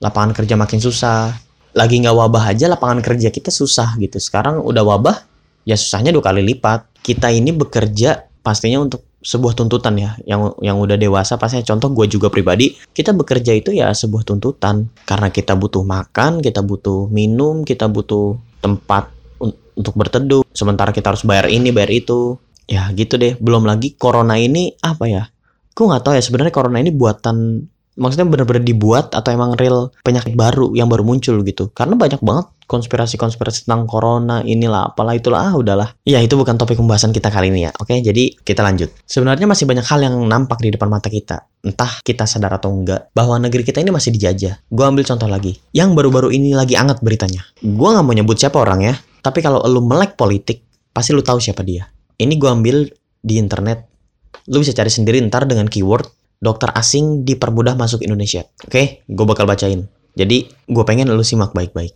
lapangan 0.00 0.32
kerja 0.34 0.54
makin 0.58 0.80
susah. 0.80 1.49
Lagi 1.70 2.02
nggak 2.02 2.16
wabah 2.16 2.50
aja 2.50 2.66
lapangan 2.66 2.98
kerja 2.98 3.30
kita 3.30 3.54
susah 3.54 3.94
gitu. 4.02 4.18
Sekarang 4.18 4.58
udah 4.62 4.82
wabah, 4.82 5.16
ya 5.62 5.78
susahnya 5.78 6.10
dua 6.10 6.24
kali 6.24 6.42
lipat. 6.42 6.86
Kita 7.00 7.30
ini 7.30 7.54
bekerja 7.54 8.26
pastinya 8.42 8.82
untuk 8.82 9.06
sebuah 9.20 9.52
tuntutan 9.52 10.00
ya 10.00 10.16
yang 10.26 10.56
yang 10.58 10.76
udah 10.80 10.96
dewasa. 10.96 11.36
Pastinya 11.38 11.62
contoh 11.62 11.92
gue 11.92 12.06
juga 12.10 12.32
pribadi 12.32 12.72
kita 12.90 13.12
bekerja 13.12 13.52
itu 13.54 13.70
ya 13.70 13.92
sebuah 13.92 14.26
tuntutan. 14.26 14.90
Karena 15.06 15.30
kita 15.30 15.54
butuh 15.54 15.86
makan 15.86 16.42
kita 16.42 16.60
butuh 16.64 17.06
minum 17.08 17.62
kita 17.62 17.86
butuh 17.86 18.36
tempat 18.58 19.08
untuk 19.76 19.94
berteduh. 19.94 20.42
Sementara 20.52 20.90
kita 20.90 21.14
harus 21.14 21.22
bayar 21.22 21.48
ini 21.48 21.70
bayar 21.70 21.92
itu. 21.94 22.36
Ya 22.66 22.86
gitu 22.94 23.18
deh. 23.18 23.38
Belum 23.38 23.62
lagi 23.66 23.94
corona 23.94 24.38
ini 24.38 24.74
apa 24.82 25.06
ya? 25.06 25.30
Gue 25.70 25.86
nggak 25.86 26.02
tahu 26.02 26.14
ya 26.18 26.22
sebenarnya 26.22 26.52
corona 26.52 26.78
ini 26.82 26.90
buatan 26.90 27.64
maksudnya 28.00 28.26
benar-benar 28.26 28.64
dibuat 28.64 29.12
atau 29.12 29.28
emang 29.30 29.52
real 29.60 29.92
penyakit 30.00 30.32
baru 30.32 30.72
yang 30.72 30.88
baru 30.88 31.04
muncul 31.04 31.36
gitu 31.44 31.68
karena 31.76 31.94
banyak 31.94 32.24
banget 32.24 32.48
konspirasi-konspirasi 32.70 33.66
tentang 33.66 33.90
corona 33.90 34.46
inilah 34.46 34.94
apalah 34.94 35.18
itulah 35.18 35.50
ah 35.50 35.58
udahlah. 35.58 35.90
Ya 36.06 36.22
itu 36.22 36.38
bukan 36.38 36.54
topik 36.54 36.78
pembahasan 36.78 37.10
kita 37.10 37.26
kali 37.26 37.50
ini 37.50 37.66
ya. 37.66 37.74
Oke, 37.82 37.98
jadi 37.98 38.30
kita 38.46 38.62
lanjut. 38.62 38.94
Sebenarnya 39.10 39.50
masih 39.50 39.66
banyak 39.66 39.82
hal 39.82 40.06
yang 40.06 40.14
nampak 40.30 40.62
di 40.62 40.70
depan 40.70 40.86
mata 40.86 41.10
kita. 41.10 41.50
Entah 41.66 41.98
kita 42.06 42.30
sadar 42.30 42.54
atau 42.62 42.70
enggak 42.70 43.10
bahwa 43.10 43.42
negeri 43.42 43.66
kita 43.66 43.82
ini 43.82 43.90
masih 43.90 44.14
dijajah. 44.14 44.62
Gue 44.70 44.84
ambil 44.86 45.02
contoh 45.02 45.26
lagi. 45.26 45.58
Yang 45.74 45.98
baru-baru 45.98 46.30
ini 46.30 46.54
lagi 46.54 46.78
anget 46.78 47.02
beritanya. 47.02 47.42
Gue 47.58 47.90
nggak 47.90 48.06
mau 48.06 48.14
nyebut 48.14 48.38
siapa 48.38 48.62
orang 48.62 48.86
ya. 48.86 48.94
Tapi 49.20 49.42
kalau 49.42 49.60
lu 49.66 49.82
melek 49.82 50.14
politik, 50.14 50.62
pasti 50.94 51.10
lu 51.10 51.26
tahu 51.26 51.42
siapa 51.42 51.66
dia. 51.66 51.90
Ini 52.22 52.38
gue 52.38 52.48
ambil 52.48 52.86
di 53.18 53.34
internet. 53.36 53.90
Lu 54.46 54.62
bisa 54.62 54.70
cari 54.72 54.88
sendiri 54.88 55.18
ntar 55.26 55.44
dengan 55.44 55.66
keyword 55.66 56.19
dokter 56.40 56.72
asing 56.72 57.22
dipermudah 57.28 57.76
masuk 57.76 58.00
Indonesia. 58.00 58.48
Oke, 58.64 59.04
gue 59.04 59.26
bakal 59.28 59.44
bacain. 59.44 59.86
Jadi, 60.16 60.48
gue 60.48 60.84
pengen 60.88 61.12
lu 61.12 61.22
simak 61.22 61.52
baik-baik. 61.52 61.94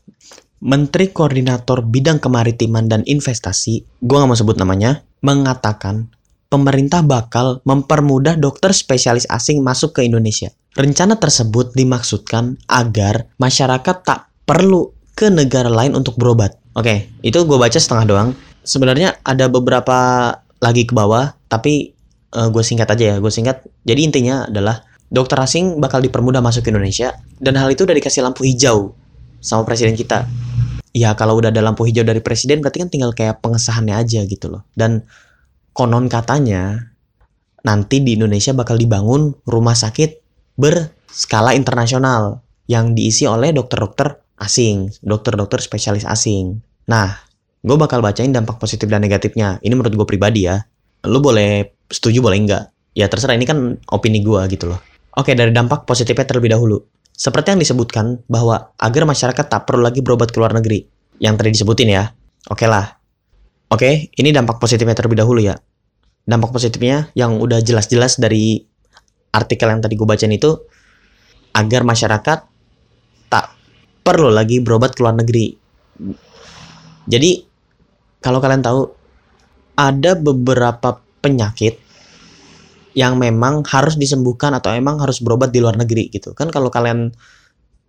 Menteri 0.64 1.10
Koordinator 1.10 1.84
Bidang 1.84 2.22
Kemaritiman 2.22 2.86
dan 2.86 3.02
Investasi, 3.04 3.84
gue 4.00 4.16
gak 4.16 4.28
mau 4.28 4.38
sebut 4.38 4.56
namanya, 4.56 5.04
mengatakan 5.20 6.08
pemerintah 6.48 7.02
bakal 7.02 7.64
mempermudah 7.66 8.38
dokter 8.38 8.70
spesialis 8.70 9.26
asing 9.26 9.60
masuk 9.60 9.96
ke 9.98 10.06
Indonesia. 10.06 10.54
Rencana 10.78 11.18
tersebut 11.18 11.74
dimaksudkan 11.74 12.60
agar 12.70 13.26
masyarakat 13.42 13.96
tak 14.06 14.30
perlu 14.46 14.94
ke 15.18 15.30
negara 15.30 15.70
lain 15.70 15.98
untuk 15.98 16.14
berobat. 16.14 16.54
Oke, 16.74 17.10
itu 17.22 17.38
gue 17.42 17.58
baca 17.58 17.78
setengah 17.78 18.04
doang. 18.06 18.28
Sebenarnya 18.66 19.18
ada 19.22 19.46
beberapa 19.46 20.30
lagi 20.58 20.88
ke 20.88 20.94
bawah, 20.94 21.34
tapi 21.46 21.94
uh, 22.34 22.50
gue 22.50 22.62
singkat 22.66 22.90
aja 22.90 23.14
ya. 23.14 23.16
Gue 23.22 23.30
singkat. 23.30 23.62
Jadi 23.86 24.00
intinya 24.04 24.44
adalah 24.50 24.82
dokter 25.08 25.38
asing 25.38 25.78
bakal 25.78 26.02
dipermudah 26.02 26.42
masuk 26.42 26.66
ke 26.66 26.74
Indonesia 26.74 27.14
dan 27.38 27.54
hal 27.54 27.70
itu 27.70 27.86
udah 27.86 27.94
dikasih 27.94 28.26
lampu 28.26 28.42
hijau 28.42 28.98
sama 29.38 29.62
presiden 29.62 29.94
kita 29.94 30.26
ya 30.94 31.12
kalau 31.18 31.36
udah 31.36 31.50
ada 31.50 31.60
lampu 31.60 31.84
hijau 31.84 32.06
dari 32.06 32.22
presiden 32.22 32.62
berarti 32.62 32.86
kan 32.86 32.88
tinggal 32.88 33.10
kayak 33.12 33.42
pengesahannya 33.42 33.98
aja 33.98 34.22
gitu 34.24 34.46
loh. 34.48 34.62
Dan 34.72 35.04
konon 35.74 36.06
katanya 36.06 36.94
nanti 37.66 38.00
di 38.00 38.14
Indonesia 38.14 38.54
bakal 38.54 38.78
dibangun 38.78 39.34
rumah 39.44 39.74
sakit 39.74 40.22
berskala 40.54 41.58
internasional 41.58 42.46
yang 42.70 42.94
diisi 42.94 43.26
oleh 43.26 43.50
dokter-dokter 43.50 44.22
asing, 44.38 44.94
dokter-dokter 45.02 45.58
spesialis 45.58 46.06
asing. 46.06 46.62
Nah, 46.86 47.18
gue 47.60 47.76
bakal 47.76 48.00
bacain 48.00 48.30
dampak 48.30 48.62
positif 48.62 48.86
dan 48.86 49.02
negatifnya. 49.02 49.58
Ini 49.60 49.74
menurut 49.74 49.92
gue 49.92 50.06
pribadi 50.08 50.46
ya. 50.46 50.62
Lu 51.04 51.20
boleh 51.20 51.73
setuju 51.90 52.24
boleh 52.24 52.38
enggak. 52.40 52.70
Ya 52.94 53.10
terserah 53.10 53.34
ini 53.34 53.44
kan 53.48 53.80
opini 53.90 54.22
gue 54.22 54.40
gitu 54.50 54.70
loh. 54.70 54.80
Oke, 55.14 55.34
dari 55.34 55.50
dampak 55.50 55.86
positifnya 55.86 56.26
terlebih 56.26 56.50
dahulu. 56.54 56.78
Seperti 57.14 57.54
yang 57.54 57.60
disebutkan 57.62 58.26
bahwa 58.26 58.74
agar 58.78 59.06
masyarakat 59.06 59.46
tak 59.46 59.62
perlu 59.66 59.86
lagi 59.86 60.02
berobat 60.02 60.34
ke 60.34 60.38
luar 60.42 60.54
negeri. 60.54 60.82
Yang 61.22 61.34
tadi 61.38 61.48
disebutin 61.54 61.88
ya. 61.94 62.10
Oke 62.50 62.66
lah. 62.66 62.98
Oke, 63.70 64.10
ini 64.18 64.34
dampak 64.34 64.58
positifnya 64.58 64.94
terlebih 64.94 65.22
dahulu 65.22 65.42
ya. 65.42 65.54
Dampak 66.26 66.50
positifnya 66.50 67.10
yang 67.14 67.38
udah 67.38 67.62
jelas-jelas 67.62 68.18
dari 68.18 68.62
artikel 69.34 69.66
yang 69.70 69.82
tadi 69.82 69.94
gue 69.98 70.06
bacain 70.06 70.30
itu 70.30 70.54
agar 71.54 71.82
masyarakat 71.86 72.38
tak 73.30 73.46
perlu 74.02 74.30
lagi 74.30 74.58
berobat 74.62 74.94
ke 74.94 75.02
luar 75.02 75.14
negeri. 75.14 75.54
Jadi 77.06 77.30
kalau 78.18 78.40
kalian 78.40 78.64
tahu 78.64 78.82
ada 79.78 80.16
beberapa 80.18 81.03
penyakit 81.24 81.80
yang 82.94 83.16
memang 83.18 83.64
harus 83.66 83.96
disembuhkan 83.96 84.54
atau 84.54 84.70
emang 84.76 85.02
harus 85.02 85.18
berobat 85.24 85.50
di 85.50 85.58
luar 85.58 85.74
negeri 85.74 86.12
gitu. 86.12 86.36
Kan 86.36 86.52
kalau 86.52 86.70
kalian 86.70 87.10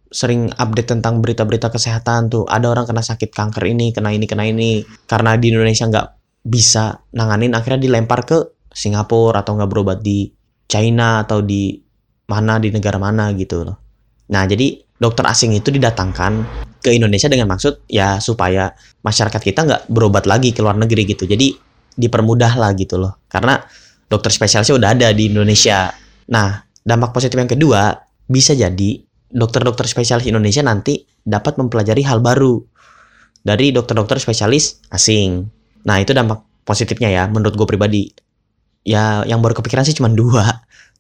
sering 0.10 0.50
update 0.56 0.96
tentang 0.96 1.20
berita-berita 1.20 1.70
kesehatan 1.70 2.32
tuh 2.32 2.48
ada 2.48 2.72
orang 2.72 2.88
kena 2.88 3.04
sakit 3.04 3.36
kanker 3.36 3.63
ini 3.68 3.92
kena 3.92 4.15
ini 4.15 4.25
kena 4.25 4.48
ini. 4.50 4.82
Karena 5.06 5.38
di 5.38 5.54
Indonesia 5.54 5.86
nggak 5.86 6.08
bisa 6.46 7.06
nanganin 7.13 7.54
akhirnya 7.54 7.86
dilempar 7.86 8.25
ke 8.25 8.38
Singapura 8.72 9.46
atau 9.46 9.60
nggak 9.60 9.70
berobat 9.70 10.00
di 10.01 10.32
China 10.65 11.22
atau 11.22 11.46
di 11.46 11.77
mana 12.25 12.58
di 12.58 12.74
negara 12.74 12.98
mana 12.98 13.30
gitu 13.38 13.62
loh. 13.62 13.77
Nah 14.34 14.44
jadi 14.50 14.82
dokter 14.98 15.27
asing 15.30 15.54
itu 15.54 15.70
didatangkan 15.70 16.34
ke 16.82 16.94
Indonesia 16.94 17.30
dengan 17.30 17.50
maksud 17.50 17.86
ya 17.89 18.18
supaya 18.18 18.74
masyarakat 19.06 19.42
kita 19.42 19.60
nggak 19.65 19.82
berobat 19.89 20.25
lagi 20.25 20.54
ke 20.54 20.65
luar 20.65 20.77
negeri 20.77 21.06
gitu. 21.06 21.30
Jadi 21.30 21.64
dipermudah 21.96 22.60
lah 22.60 22.72
gitu 22.75 23.00
loh 23.00 23.18
karena 23.28 23.60
dokter 24.06 24.32
spesialisnya 24.32 24.78
udah 24.78 24.90
ada 24.94 25.08
di 25.12 25.34
Indonesia. 25.34 25.90
Nah, 26.30 26.62
dampak 26.86 27.12
positif 27.14 27.36
yang 27.36 27.50
kedua 27.50 27.98
bisa 28.25 28.54
jadi 28.54 29.02
dokter-dokter 29.30 29.86
spesialis 29.90 30.30
Indonesia 30.30 30.62
nanti 30.62 31.04
dapat 31.25 31.58
mempelajari 31.58 32.06
hal 32.06 32.22
baru 32.22 32.62
dari 33.42 33.74
dokter-dokter 33.74 34.22
spesialis 34.22 34.82
asing. 34.94 35.46
Nah, 35.86 36.02
itu 36.02 36.14
dampak 36.14 36.42
positifnya 36.66 37.14
ya 37.14 37.24
menurut 37.30 37.54
gue 37.58 37.68
pribadi. 37.68 38.10
Ya, 38.86 39.25
yang 39.25 39.42
baru 39.42 39.58
kepikiran 39.58 39.86
sih 39.86 39.98
cuma 39.98 40.10
dua. 40.14 40.46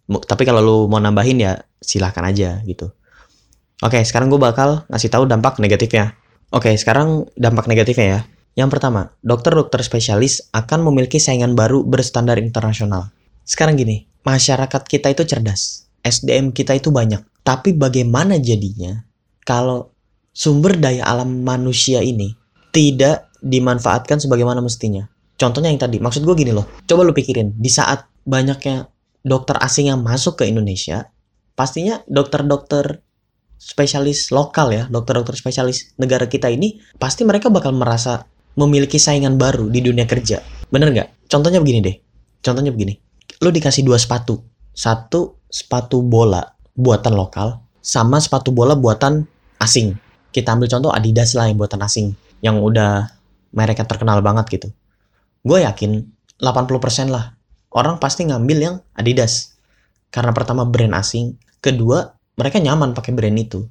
Tapi 0.05 0.45
kalau 0.45 0.61
lu 0.61 0.77
mau 0.89 1.01
nambahin 1.01 1.41
ya 1.41 1.53
silahkan 1.81 2.25
aja 2.25 2.61
gitu. 2.65 2.93
Oke, 3.81 4.01
sekarang 4.05 4.29
gue 4.29 4.41
bakal 4.41 4.85
ngasih 4.89 5.09
tahu 5.09 5.29
dampak 5.29 5.57
negatifnya. 5.61 6.17
Oke, 6.53 6.73
sekarang 6.77 7.29
dampak 7.37 7.65
negatifnya 7.65 8.05
ya. 8.05 8.19
Yang 8.55 8.79
pertama, 8.79 9.11
dokter-dokter 9.19 9.83
spesialis 9.83 10.47
akan 10.55 10.87
memiliki 10.87 11.19
saingan 11.19 11.59
baru 11.59 11.83
berstandar 11.83 12.39
internasional. 12.39 13.11
Sekarang 13.43 13.75
gini, 13.75 14.07
masyarakat 14.23 14.81
kita 14.87 15.11
itu 15.11 15.27
cerdas, 15.27 15.91
SDM 16.07 16.55
kita 16.55 16.71
itu 16.71 16.87
banyak. 16.87 17.19
Tapi 17.43 17.75
bagaimana 17.75 18.39
jadinya 18.39 19.03
kalau 19.43 19.91
sumber 20.31 20.79
daya 20.79 21.03
alam 21.03 21.43
manusia 21.43 21.99
ini 21.99 22.31
tidak 22.71 23.27
dimanfaatkan 23.43 24.23
sebagaimana 24.23 24.63
mestinya? 24.63 25.03
Contohnya 25.35 25.67
yang 25.67 25.83
tadi, 25.83 25.99
maksud 25.99 26.23
gue 26.23 26.35
gini 26.39 26.55
loh, 26.55 26.63
coba 26.87 27.03
lu 27.03 27.11
pikirin, 27.11 27.59
di 27.59 27.67
saat 27.67 28.07
banyaknya 28.23 28.87
dokter 29.19 29.59
asing 29.59 29.91
yang 29.91 29.99
masuk 29.99 30.39
ke 30.39 30.47
Indonesia, 30.47 31.11
pastinya 31.59 31.99
dokter-dokter 32.07 33.03
spesialis 33.59 34.31
lokal 34.31 34.71
ya, 34.71 34.83
dokter-dokter 34.87 35.35
spesialis 35.35 35.91
negara 35.99 36.31
kita 36.31 36.47
ini, 36.47 36.79
pasti 36.95 37.27
mereka 37.27 37.51
bakal 37.51 37.75
merasa 37.75 38.31
memiliki 38.55 38.99
saingan 38.99 39.35
baru 39.35 39.67
di 39.67 39.83
dunia 39.83 40.07
kerja. 40.07 40.39
Bener 40.71 40.91
nggak? 40.91 41.29
Contohnya 41.31 41.59
begini 41.59 41.79
deh. 41.83 41.95
Contohnya 42.41 42.71
begini. 42.71 42.95
Lo 43.43 43.51
dikasih 43.51 43.83
dua 43.83 43.99
sepatu. 43.99 44.39
Satu 44.75 45.39
sepatu 45.47 46.03
bola 46.03 46.43
buatan 46.75 47.15
lokal 47.15 47.63
sama 47.79 48.19
sepatu 48.19 48.51
bola 48.51 48.73
buatan 48.75 49.23
asing. 49.61 49.95
Kita 50.33 50.57
ambil 50.57 50.67
contoh 50.67 50.91
Adidas 50.91 51.37
lah 51.37 51.47
yang 51.47 51.61
buatan 51.61 51.79
asing. 51.85 52.17
Yang 52.43 52.55
udah 52.59 52.91
mereka 53.55 53.87
terkenal 53.87 54.19
banget 54.19 54.51
gitu. 54.51 54.67
Gue 55.45 55.63
yakin 55.63 56.03
80% 56.41 57.13
lah. 57.13 57.37
Orang 57.71 58.01
pasti 58.01 58.27
ngambil 58.27 58.57
yang 58.57 58.75
Adidas. 58.97 59.55
Karena 60.11 60.35
pertama 60.35 60.67
brand 60.67 60.97
asing. 60.97 61.39
Kedua 61.63 62.03
mereka 62.35 62.59
nyaman 62.59 62.91
pakai 62.91 63.15
brand 63.15 63.37
itu. 63.37 63.63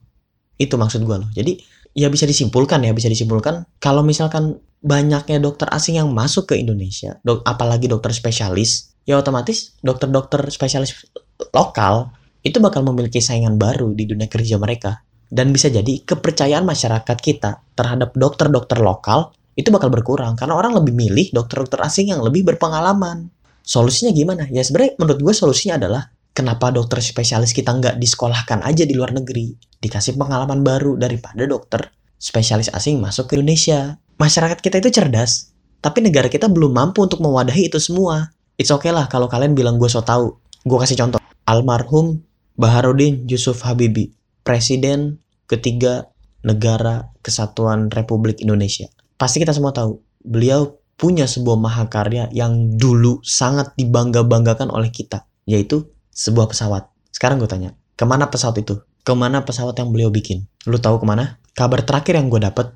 Itu 0.56 0.80
maksud 0.80 1.04
gue 1.04 1.16
loh. 1.20 1.30
Jadi 1.34 1.60
ya 1.94 2.10
bisa 2.10 2.26
disimpulkan 2.26 2.82
ya 2.82 2.92
bisa 2.92 3.06
disimpulkan 3.06 3.64
kalau 3.78 4.02
misalkan 4.02 4.58
banyaknya 4.84 5.40
dokter 5.40 5.64
asing 5.72 5.96
yang 5.96 6.12
masuk 6.12 6.52
ke 6.52 6.60
Indonesia, 6.60 7.16
dok, 7.24 7.40
apalagi 7.48 7.88
dokter 7.88 8.12
spesialis, 8.12 8.92
ya 9.08 9.16
otomatis 9.16 9.72
dokter-dokter 9.80 10.44
spesialis 10.52 11.08
lokal 11.56 12.12
itu 12.44 12.60
bakal 12.60 12.84
memiliki 12.84 13.24
saingan 13.24 13.56
baru 13.56 13.96
di 13.96 14.04
dunia 14.04 14.28
kerja 14.28 14.60
mereka. 14.60 15.00
Dan 15.34 15.50
bisa 15.50 15.72
jadi 15.72 16.04
kepercayaan 16.04 16.68
masyarakat 16.68 17.16
kita 17.18 17.64
terhadap 17.74 18.12
dokter-dokter 18.12 18.78
lokal 18.84 19.32
itu 19.56 19.72
bakal 19.72 19.88
berkurang 19.88 20.36
karena 20.36 20.54
orang 20.54 20.76
lebih 20.76 20.92
milih 20.92 21.32
dokter-dokter 21.32 21.80
asing 21.80 22.12
yang 22.12 22.20
lebih 22.20 22.44
berpengalaman. 22.44 23.32
Solusinya 23.64 24.12
gimana? 24.12 24.44
Ya 24.52 24.60
sebenarnya 24.60 25.00
menurut 25.00 25.24
gue 25.24 25.34
solusinya 25.34 25.80
adalah 25.80 26.12
kenapa 26.34 26.74
dokter 26.74 27.00
spesialis 27.00 27.54
kita 27.54 27.70
nggak 27.70 27.96
disekolahkan 28.02 28.66
aja 28.66 28.84
di 28.84 28.92
luar 28.92 29.14
negeri, 29.14 29.54
dikasih 29.80 30.18
pengalaman 30.18 30.66
baru 30.66 30.98
daripada 30.98 31.46
dokter 31.46 31.94
spesialis 32.18 32.68
asing 32.74 32.98
masuk 32.98 33.30
ke 33.30 33.38
Indonesia 33.38 34.02
masyarakat 34.18 34.58
kita 34.62 34.80
itu 34.80 34.90
cerdas, 34.90 35.54
tapi 35.82 36.00
negara 36.00 36.30
kita 36.30 36.46
belum 36.46 36.74
mampu 36.74 37.04
untuk 37.04 37.20
mewadahi 37.20 37.68
itu 37.68 37.78
semua. 37.82 38.32
It's 38.54 38.70
okay 38.70 38.94
lah 38.94 39.10
kalau 39.10 39.26
kalian 39.26 39.58
bilang 39.58 39.76
gue 39.76 39.90
so 39.90 40.02
tau. 40.02 40.38
Gue 40.64 40.78
kasih 40.80 40.96
contoh. 40.96 41.20
Almarhum 41.44 42.24
Baharudin 42.56 43.28
Yusuf 43.28 43.60
Habibie, 43.66 44.14
Presiden 44.46 45.20
ketiga 45.44 46.08
negara 46.40 47.12
kesatuan 47.20 47.92
Republik 47.92 48.40
Indonesia. 48.40 48.88
Pasti 49.20 49.42
kita 49.42 49.52
semua 49.52 49.76
tahu, 49.76 50.00
beliau 50.24 50.80
punya 50.94 51.28
sebuah 51.28 51.58
mahakarya 51.58 52.30
yang 52.32 52.78
dulu 52.78 53.20
sangat 53.26 53.74
dibangga-banggakan 53.76 54.70
oleh 54.70 54.88
kita, 54.88 55.26
yaitu 55.44 55.84
sebuah 56.14 56.48
pesawat. 56.48 56.88
Sekarang 57.10 57.42
gue 57.42 57.50
tanya, 57.50 57.74
ke 57.98 58.06
mana 58.06 58.30
pesawat 58.30 58.62
itu? 58.62 58.80
Ke 59.04 59.12
mana 59.12 59.44
pesawat 59.44 59.76
yang 59.76 59.92
beliau 59.92 60.08
bikin? 60.08 60.46
Lu 60.64 60.80
tahu 60.80 61.02
ke 61.02 61.06
mana? 61.06 61.36
Kabar 61.52 61.84
terakhir 61.84 62.16
yang 62.16 62.32
gue 62.32 62.40
dapet, 62.40 62.72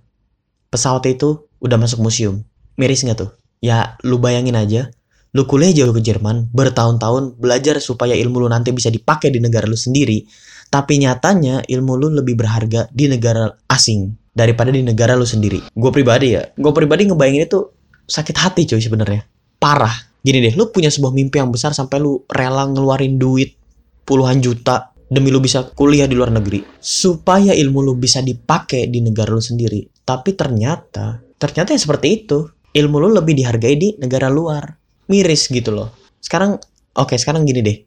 pesawat 0.68 1.06
itu 1.08 1.48
udah 1.62 1.78
masuk 1.80 2.02
museum. 2.04 2.44
Miris 2.78 3.02
nggak 3.02 3.18
tuh? 3.18 3.30
Ya, 3.58 3.98
lu 4.06 4.22
bayangin 4.22 4.54
aja, 4.54 4.92
lu 5.34 5.48
kuliah 5.50 5.74
jauh 5.74 5.90
ke 5.90 5.98
Jerman, 5.98 6.50
bertahun-tahun 6.54 7.38
belajar 7.40 7.82
supaya 7.82 8.14
ilmu 8.14 8.46
lu 8.46 8.48
nanti 8.50 8.70
bisa 8.70 8.86
dipakai 8.92 9.34
di 9.34 9.42
negara 9.42 9.66
lu 9.66 9.74
sendiri, 9.74 10.22
tapi 10.70 11.02
nyatanya 11.02 11.66
ilmu 11.66 11.98
lu 11.98 12.08
lebih 12.14 12.38
berharga 12.38 12.86
di 12.94 13.10
negara 13.10 13.50
asing, 13.66 14.14
daripada 14.30 14.70
di 14.70 14.86
negara 14.86 15.18
lu 15.18 15.26
sendiri. 15.26 15.74
Gue 15.74 15.90
pribadi 15.90 16.38
ya, 16.38 16.46
gue 16.54 16.72
pribadi 16.76 17.10
ngebayangin 17.10 17.50
itu 17.50 17.66
sakit 18.06 18.36
hati 18.38 18.62
cuy 18.70 18.78
sebenarnya. 18.78 19.26
Parah. 19.58 19.94
Gini 20.22 20.42
deh, 20.42 20.54
lu 20.54 20.70
punya 20.70 20.90
sebuah 20.90 21.14
mimpi 21.14 21.38
yang 21.38 21.50
besar 21.50 21.74
sampai 21.74 22.02
lu 22.02 22.22
rela 22.26 22.66
ngeluarin 22.66 23.18
duit 23.18 23.54
puluhan 24.02 24.40
juta 24.40 24.94
demi 25.08 25.32
lu 25.32 25.40
bisa 25.40 25.68
kuliah 25.72 26.04
di 26.04 26.16
luar 26.16 26.28
negeri 26.28 26.64
supaya 26.78 27.56
ilmu 27.56 27.80
lu 27.80 27.96
bisa 27.96 28.20
dipakai 28.24 28.88
di 28.88 29.02
negara 29.02 29.32
lu 29.32 29.42
sendiri. 29.42 29.84
Tapi 30.04 30.32
ternyata, 30.38 31.20
ternyata 31.36 31.74
ya 31.74 31.80
seperti 31.80 32.24
itu. 32.24 32.38
Ilmu 32.68 32.96
lu 33.00 33.08
lebih 33.16 33.34
dihargai 33.34 33.74
di 33.80 33.88
negara 33.96 34.28
luar. 34.28 34.76
Miris 35.08 35.48
gitu 35.48 35.72
loh. 35.72 35.88
Sekarang, 36.20 36.60
oke 36.94 37.16
sekarang 37.16 37.48
gini 37.48 37.60
deh. 37.64 37.78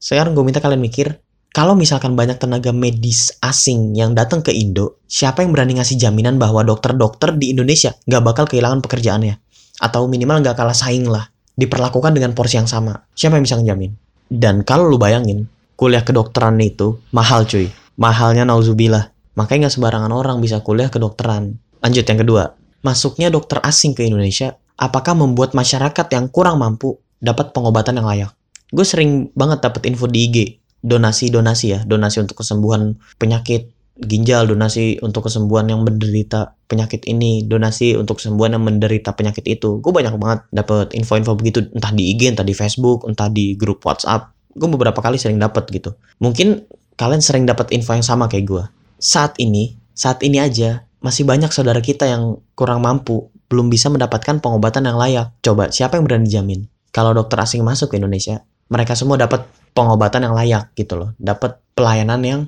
Sekarang 0.00 0.32
gue 0.32 0.40
minta 0.40 0.64
kalian 0.64 0.80
mikir, 0.80 1.20
kalau 1.52 1.76
misalkan 1.76 2.16
banyak 2.16 2.40
tenaga 2.40 2.72
medis 2.72 3.36
asing 3.44 3.92
yang 3.92 4.16
datang 4.16 4.40
ke 4.40 4.54
Indo, 4.54 5.04
siapa 5.04 5.44
yang 5.44 5.52
berani 5.52 5.76
ngasih 5.76 6.00
jaminan 6.00 6.40
bahwa 6.40 6.64
dokter-dokter 6.64 7.36
di 7.36 7.52
Indonesia 7.52 7.92
nggak 8.08 8.22
bakal 8.24 8.44
kehilangan 8.48 8.80
pekerjaannya? 8.80 9.49
Atau 9.80 10.04
minimal 10.06 10.44
nggak 10.44 10.60
kalah 10.60 10.76
saing 10.76 11.08
lah, 11.08 11.32
diperlakukan 11.56 12.12
dengan 12.12 12.36
porsi 12.36 12.60
yang 12.60 12.68
sama. 12.68 13.00
Siapa 13.16 13.40
yang 13.40 13.44
bisa 13.48 13.56
ngejamin? 13.56 13.96
Dan 14.28 14.62
kalau 14.62 14.86
lu 14.86 15.00
bayangin, 15.00 15.48
kuliah 15.74 16.04
kedokteran 16.04 16.60
itu 16.60 17.00
mahal 17.10 17.48
cuy. 17.48 17.72
Mahalnya 17.96 18.44
nauzubillah. 18.44 19.10
Makanya 19.34 19.66
nggak 19.66 19.74
sembarangan 19.80 20.12
orang 20.12 20.36
bisa 20.44 20.60
kuliah 20.60 20.92
kedokteran. 20.92 21.56
Lanjut 21.80 22.04
yang 22.04 22.20
kedua, 22.20 22.54
masuknya 22.84 23.32
dokter 23.32 23.58
asing 23.64 23.96
ke 23.96 24.04
Indonesia, 24.04 24.60
apakah 24.76 25.16
membuat 25.16 25.56
masyarakat 25.56 26.06
yang 26.12 26.28
kurang 26.28 26.60
mampu 26.60 27.00
dapat 27.18 27.56
pengobatan 27.56 27.96
yang 27.96 28.08
layak? 28.08 28.32
gue 28.70 28.86
sering 28.86 29.34
banget 29.34 29.66
dapat 29.66 29.82
info 29.90 30.06
di 30.06 30.30
IG 30.30 30.36
donasi-donasi 30.80 31.66
ya, 31.68 31.80
donasi 31.84 32.24
untuk 32.24 32.40
kesembuhan 32.40 32.96
penyakit 33.20 33.68
ginjal, 34.00 34.48
donasi 34.48 34.98
untuk 35.04 35.28
kesembuhan 35.28 35.68
yang 35.68 35.84
menderita 35.84 36.56
penyakit 36.66 37.04
ini, 37.06 37.44
donasi 37.44 37.94
untuk 37.96 38.18
kesembuhan 38.18 38.56
yang 38.56 38.64
menderita 38.64 39.12
penyakit 39.12 39.44
itu. 39.46 39.78
Gue 39.84 39.92
banyak 39.92 40.16
banget 40.16 40.40
dapat 40.50 40.92
info-info 40.96 41.36
begitu 41.36 41.68
entah 41.72 41.92
di 41.92 42.12
IG, 42.16 42.32
entah 42.32 42.46
di 42.46 42.56
Facebook, 42.56 43.04
entah 43.04 43.28
di 43.28 43.54
grup 43.54 43.84
WhatsApp. 43.84 44.32
Gue 44.56 44.68
beberapa 44.72 44.98
kali 44.98 45.20
sering 45.20 45.38
dapat 45.38 45.68
gitu. 45.70 45.94
Mungkin 46.18 46.64
kalian 46.96 47.22
sering 47.22 47.44
dapat 47.44 47.70
info 47.76 47.94
yang 47.94 48.04
sama 48.04 48.26
kayak 48.26 48.46
gue. 48.48 48.64
Saat 49.00 49.38
ini, 49.40 49.76
saat 49.92 50.20
ini 50.26 50.40
aja 50.40 50.84
masih 51.00 51.24
banyak 51.24 51.48
saudara 51.52 51.80
kita 51.80 52.08
yang 52.08 52.40
kurang 52.56 52.84
mampu, 52.84 53.28
belum 53.48 53.72
bisa 53.72 53.88
mendapatkan 53.88 54.40
pengobatan 54.40 54.88
yang 54.88 54.98
layak. 55.00 55.32
Coba 55.40 55.72
siapa 55.72 55.96
yang 55.96 56.04
berani 56.04 56.28
jamin? 56.28 56.60
Kalau 56.90 57.14
dokter 57.14 57.38
asing 57.40 57.62
masuk 57.62 57.94
ke 57.94 58.02
Indonesia, 58.02 58.42
mereka 58.70 58.94
semua 58.98 59.18
dapat 59.18 59.46
pengobatan 59.74 60.26
yang 60.26 60.34
layak 60.34 60.74
gitu 60.74 60.98
loh 60.98 61.10
dapat 61.18 61.58
pelayanan 61.74 62.20
yang 62.22 62.40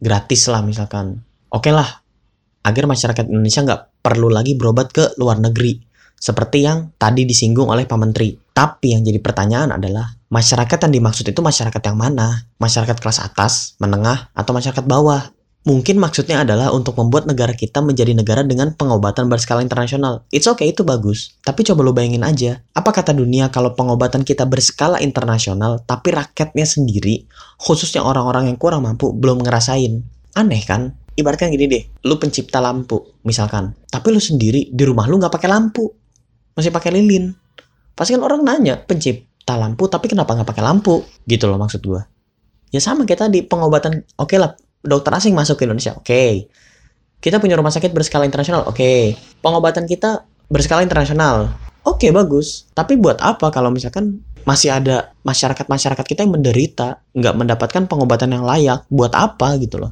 gratis 0.00 0.46
lah 0.48 0.64
misalkan 0.64 1.22
oke 1.52 1.62
okay 1.62 1.72
lah 1.74 2.02
agar 2.62 2.86
masyarakat 2.86 3.26
Indonesia 3.26 3.62
nggak 3.66 3.82
perlu 4.02 4.30
lagi 4.30 4.54
berobat 4.54 4.94
ke 4.94 5.14
luar 5.18 5.38
negeri 5.38 5.92
seperti 6.22 6.62
yang 6.62 6.94
tadi 7.02 7.26
disinggung 7.26 7.66
oleh 7.66 7.82
Pak 7.82 7.98
Menteri. 7.98 8.30
Tapi 8.54 8.94
yang 8.94 9.02
jadi 9.02 9.18
pertanyaan 9.18 9.74
adalah 9.74 10.14
masyarakat 10.30 10.78
yang 10.86 11.02
dimaksud 11.02 11.26
itu 11.26 11.42
masyarakat 11.42 11.82
yang 11.82 11.98
mana? 11.98 12.46
Masyarakat 12.62 12.94
kelas 13.02 13.18
atas, 13.18 13.74
menengah, 13.82 14.30
atau 14.30 14.54
masyarakat 14.54 14.86
bawah? 14.86 15.34
Mungkin 15.62 16.02
maksudnya 16.02 16.42
adalah 16.42 16.74
untuk 16.74 16.98
membuat 16.98 17.30
negara 17.30 17.54
kita 17.54 17.78
menjadi 17.78 18.18
negara 18.18 18.42
dengan 18.42 18.74
pengobatan 18.74 19.30
berskala 19.30 19.62
internasional. 19.62 20.26
It's 20.34 20.50
okay, 20.50 20.74
itu 20.74 20.82
bagus. 20.82 21.38
Tapi 21.46 21.62
coba 21.62 21.86
lo 21.86 21.94
bayangin 21.94 22.26
aja, 22.26 22.58
apa 22.74 22.90
kata 22.90 23.14
dunia 23.14 23.46
kalau 23.46 23.70
pengobatan 23.78 24.26
kita 24.26 24.42
berskala 24.42 24.98
internasional, 24.98 25.78
tapi 25.86 26.10
rakyatnya 26.10 26.66
sendiri, 26.66 27.30
khususnya 27.62 28.02
orang-orang 28.02 28.50
yang 28.50 28.58
kurang 28.58 28.82
mampu, 28.82 29.14
belum 29.14 29.46
ngerasain. 29.46 30.02
Aneh 30.34 30.66
kan? 30.66 30.98
Ibaratkan 31.14 31.54
gini 31.54 31.70
deh, 31.70 31.82
lu 32.10 32.18
pencipta 32.18 32.58
lampu, 32.58 32.98
misalkan. 33.22 33.78
Tapi 33.86 34.10
lu 34.10 34.18
sendiri, 34.18 34.66
di 34.66 34.82
rumah 34.82 35.06
lu 35.06 35.22
nggak 35.22 35.30
pakai 35.30 35.46
lampu. 35.46 35.86
Masih 36.58 36.74
pakai 36.74 36.90
lilin. 36.90 37.30
Pasti 37.94 38.18
kan 38.18 38.26
orang 38.26 38.42
nanya, 38.42 38.82
pencipta 38.82 39.54
lampu, 39.54 39.86
tapi 39.86 40.10
kenapa 40.10 40.34
nggak 40.34 40.48
pakai 40.58 40.64
lampu? 40.66 41.06
Gitu 41.22 41.46
loh 41.46 41.54
maksud 41.54 41.86
gua. 41.86 42.02
Ya 42.74 42.82
sama 42.82 43.06
kita 43.06 43.30
di 43.30 43.46
pengobatan, 43.46 44.02
oke 44.18 44.32
okay 44.32 44.42
lah, 44.42 44.56
dokter 44.82 45.14
asing 45.14 45.32
masuk 45.32 45.58
ke 45.58 45.64
Indonesia. 45.64 45.94
Oke. 45.96 46.04
Okay. 46.04 46.32
Kita 47.22 47.38
punya 47.38 47.54
rumah 47.54 47.70
sakit 47.70 47.94
berskala 47.94 48.26
internasional. 48.26 48.66
Oke. 48.66 48.76
Okay. 48.76 49.02
Pengobatan 49.40 49.86
kita 49.86 50.26
berskala 50.50 50.82
internasional. 50.82 51.54
Oke, 51.82 52.06
okay, 52.06 52.10
bagus. 52.14 52.70
Tapi 52.74 52.94
buat 52.98 53.18
apa 53.18 53.50
kalau 53.50 53.70
misalkan 53.74 54.22
masih 54.42 54.74
ada 54.74 55.14
masyarakat-masyarakat 55.26 56.04
kita 56.06 56.22
yang 56.26 56.34
menderita, 56.34 57.02
nggak 57.14 57.34
mendapatkan 57.34 57.82
pengobatan 57.90 58.34
yang 58.34 58.46
layak? 58.46 58.86
Buat 58.90 59.14
apa 59.14 59.58
gitu 59.58 59.82
loh? 59.82 59.90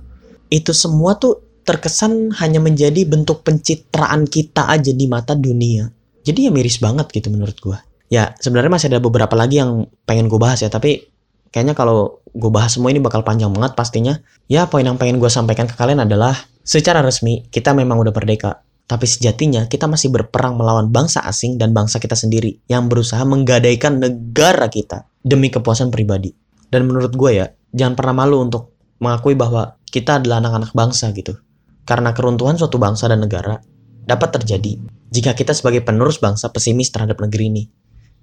Itu 0.50 0.74
semua 0.74 1.18
tuh 1.18 1.62
terkesan 1.62 2.34
hanya 2.42 2.58
menjadi 2.58 3.06
bentuk 3.06 3.46
pencitraan 3.46 4.26
kita 4.26 4.66
aja 4.70 4.90
di 4.90 5.06
mata 5.06 5.38
dunia. 5.38 5.86
Jadi 6.26 6.46
ya 6.46 6.50
miris 6.50 6.82
banget 6.82 7.10
gitu 7.14 7.30
menurut 7.30 7.58
gua. 7.62 7.78
Ya, 8.10 8.34
sebenarnya 8.42 8.74
masih 8.74 8.90
ada 8.90 8.98
beberapa 8.98 9.38
lagi 9.38 9.62
yang 9.62 9.86
pengen 10.02 10.26
gue 10.26 10.34
bahas 10.34 10.58
ya, 10.58 10.66
tapi 10.66 11.06
kayaknya 11.50 11.74
kalau 11.74 12.22
gue 12.30 12.50
bahas 12.50 12.74
semua 12.74 12.94
ini 12.94 13.02
bakal 13.02 13.26
panjang 13.26 13.50
banget 13.50 13.74
pastinya. 13.74 14.14
Ya, 14.46 14.66
poin 14.70 14.86
yang 14.86 14.98
pengen 14.98 15.18
gue 15.18 15.30
sampaikan 15.30 15.66
ke 15.66 15.74
kalian 15.74 16.02
adalah 16.02 16.34
secara 16.62 17.02
resmi 17.02 17.46
kita 17.50 17.74
memang 17.74 17.98
udah 17.98 18.14
merdeka. 18.14 18.62
Tapi 18.90 19.06
sejatinya 19.06 19.70
kita 19.70 19.86
masih 19.86 20.10
berperang 20.10 20.58
melawan 20.58 20.90
bangsa 20.90 21.22
asing 21.22 21.62
dan 21.62 21.70
bangsa 21.70 22.02
kita 22.02 22.18
sendiri 22.18 22.58
yang 22.66 22.90
berusaha 22.90 23.22
menggadaikan 23.22 24.02
negara 24.02 24.66
kita 24.66 25.06
demi 25.22 25.46
kepuasan 25.46 25.94
pribadi. 25.94 26.34
Dan 26.70 26.90
menurut 26.90 27.14
gue 27.14 27.30
ya, 27.38 27.46
jangan 27.70 27.94
pernah 27.94 28.26
malu 28.26 28.42
untuk 28.42 28.74
mengakui 28.98 29.38
bahwa 29.38 29.78
kita 29.86 30.18
adalah 30.18 30.42
anak-anak 30.42 30.74
bangsa 30.74 31.14
gitu. 31.14 31.38
Karena 31.86 32.10
keruntuhan 32.14 32.58
suatu 32.58 32.78
bangsa 32.82 33.06
dan 33.06 33.22
negara 33.22 33.58
dapat 34.06 34.42
terjadi 34.42 34.78
jika 35.10 35.34
kita 35.34 35.54
sebagai 35.54 35.82
penerus 35.86 36.18
bangsa 36.18 36.50
pesimis 36.50 36.90
terhadap 36.90 37.18
negeri 37.18 37.50
ini. 37.50 37.62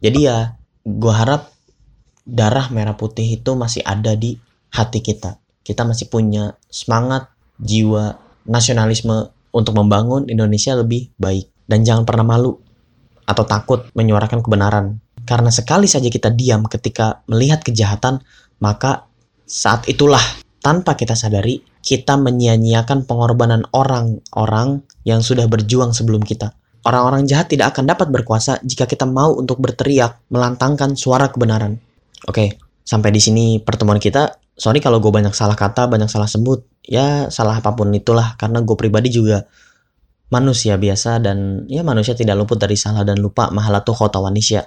Jadi 0.03 0.19
ya, 0.27 0.55
gue 0.83 1.13
harap 1.15 1.56
darah 2.27 2.67
merah 2.69 2.99
putih 2.99 3.39
itu 3.39 3.55
masih 3.55 3.79
ada 3.87 4.11
di 4.13 4.35
hati 4.75 4.99
kita. 4.99 5.39
Kita 5.63 5.87
masih 5.87 6.11
punya 6.11 6.59
semangat, 6.67 7.31
jiwa, 7.63 8.19
nasionalisme 8.43 9.31
untuk 9.55 9.73
membangun 9.79 10.27
Indonesia 10.27 10.75
lebih 10.75 11.11
baik. 11.15 11.47
Dan 11.67 11.87
jangan 11.87 12.03
pernah 12.03 12.27
malu 12.27 12.59
atau 13.27 13.43
takut 13.43 13.87
menyuarakan 13.95 14.43
kebenaran. 14.43 14.99
Karena 15.27 15.51
sekali 15.51 15.87
saja 15.91 16.07
kita 16.07 16.31
diam 16.31 16.63
ketika 16.67 17.23
melihat 17.27 17.59
kejahatan, 17.59 18.23
maka 18.63 19.07
saat 19.43 19.87
itulah 19.91 20.23
tanpa 20.63 20.95
kita 20.95 21.15
sadari, 21.15 21.59
kita 21.83 22.15
menyia-nyiakan 22.15 23.03
pengorbanan 23.03 23.67
orang-orang 23.75 24.83
yang 25.03 25.19
sudah 25.23 25.47
berjuang 25.47 25.91
sebelum 25.91 26.23
kita. 26.23 26.55
Orang-orang 26.87 27.27
jahat 27.27 27.51
tidak 27.51 27.75
akan 27.75 27.91
dapat 27.91 28.07
berkuasa 28.07 28.63
jika 28.63 28.87
kita 28.87 29.03
mau 29.03 29.35
untuk 29.35 29.59
berteriak, 29.59 30.23
melantangkan 30.31 30.95
suara 30.95 31.27
kebenaran. 31.27 31.79
Oke, 32.25 32.57
sampai 32.81 33.13
di 33.13 33.21
sini 33.21 33.45
pertemuan 33.61 34.01
kita. 34.01 34.41
Sorry 34.57 34.81
kalau 34.81 34.97
gue 34.97 35.13
banyak 35.13 35.37
salah 35.37 35.53
kata, 35.53 35.85
banyak 35.85 36.09
salah 36.09 36.25
sebut. 36.25 36.65
Ya, 36.81 37.29
salah 37.29 37.61
apa 37.61 37.77
pun 37.77 37.93
itulah. 37.93 38.33
Karena 38.41 38.65
gue 38.65 38.73
pribadi 38.73 39.13
juga 39.13 39.45
manusia 40.33 40.75
biasa 40.75 41.21
dan 41.21 41.69
ya 41.69 41.85
manusia 41.85 42.17
tidak 42.17 42.41
luput 42.41 42.57
dari 42.57 42.73
salah 42.73 43.05
dan 43.05 43.21
lupa. 43.21 43.53
Mahala 43.53 43.85
tuh 43.85 43.93
khota 43.93 44.17
wanisya. 44.17 44.65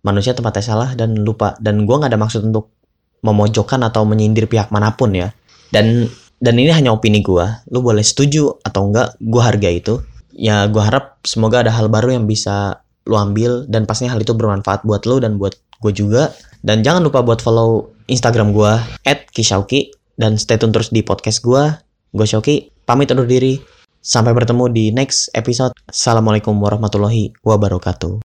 Manusia 0.00 0.32
tempatnya 0.32 0.64
salah 0.64 0.90
dan 0.96 1.12
lupa. 1.20 1.60
Dan 1.60 1.84
gue 1.84 1.92
gak 1.92 2.08
ada 2.08 2.16
maksud 2.16 2.48
untuk 2.48 2.72
memojokkan 3.20 3.84
atau 3.84 4.08
menyindir 4.08 4.48
pihak 4.48 4.72
mana 4.72 4.96
pun 4.96 5.12
ya. 5.12 5.36
Dan 5.68 6.08
dan 6.40 6.54
ini 6.56 6.72
hanya 6.72 6.96
opini 6.96 7.20
gue. 7.20 7.44
Lu 7.68 7.84
boleh 7.84 8.04
setuju 8.04 8.60
atau 8.64 8.88
enggak, 8.88 9.16
gue 9.20 9.42
harga 9.42 9.68
itu. 9.68 9.94
Ya 10.32 10.64
gue 10.68 10.80
harap 10.80 11.20
semoga 11.24 11.64
ada 11.64 11.72
hal 11.72 11.92
baru 11.92 12.16
yang 12.16 12.24
bisa 12.24 12.80
lu 13.06 13.16
ambil 13.16 13.64
dan 13.70 13.86
pastinya 13.86 14.14
hal 14.14 14.20
itu 14.20 14.34
bermanfaat 14.34 14.82
buat 14.82 15.06
lu 15.06 15.22
dan 15.22 15.38
buat 15.38 15.54
gue 15.82 15.92
juga. 15.92 16.32
Dan 16.62 16.82
jangan 16.82 17.04
lupa 17.04 17.22
buat 17.22 17.42
follow 17.42 17.94
Instagram 18.06 18.54
gue, 18.54 18.72
at 19.06 19.28
Kishauki. 19.30 19.92
Dan 20.16 20.40
stay 20.40 20.56
tune 20.56 20.72
terus 20.72 20.88
di 20.88 21.04
podcast 21.04 21.44
gue. 21.44 21.62
Gue 22.16 22.26
Shauki, 22.26 22.72
pamit 22.88 23.12
undur 23.12 23.28
diri. 23.28 23.60
Sampai 24.00 24.32
bertemu 24.32 24.70
di 24.70 24.84
next 24.94 25.34
episode. 25.34 25.74
Assalamualaikum 25.90 26.56
warahmatullahi 26.56 27.34
wabarakatuh. 27.42 28.22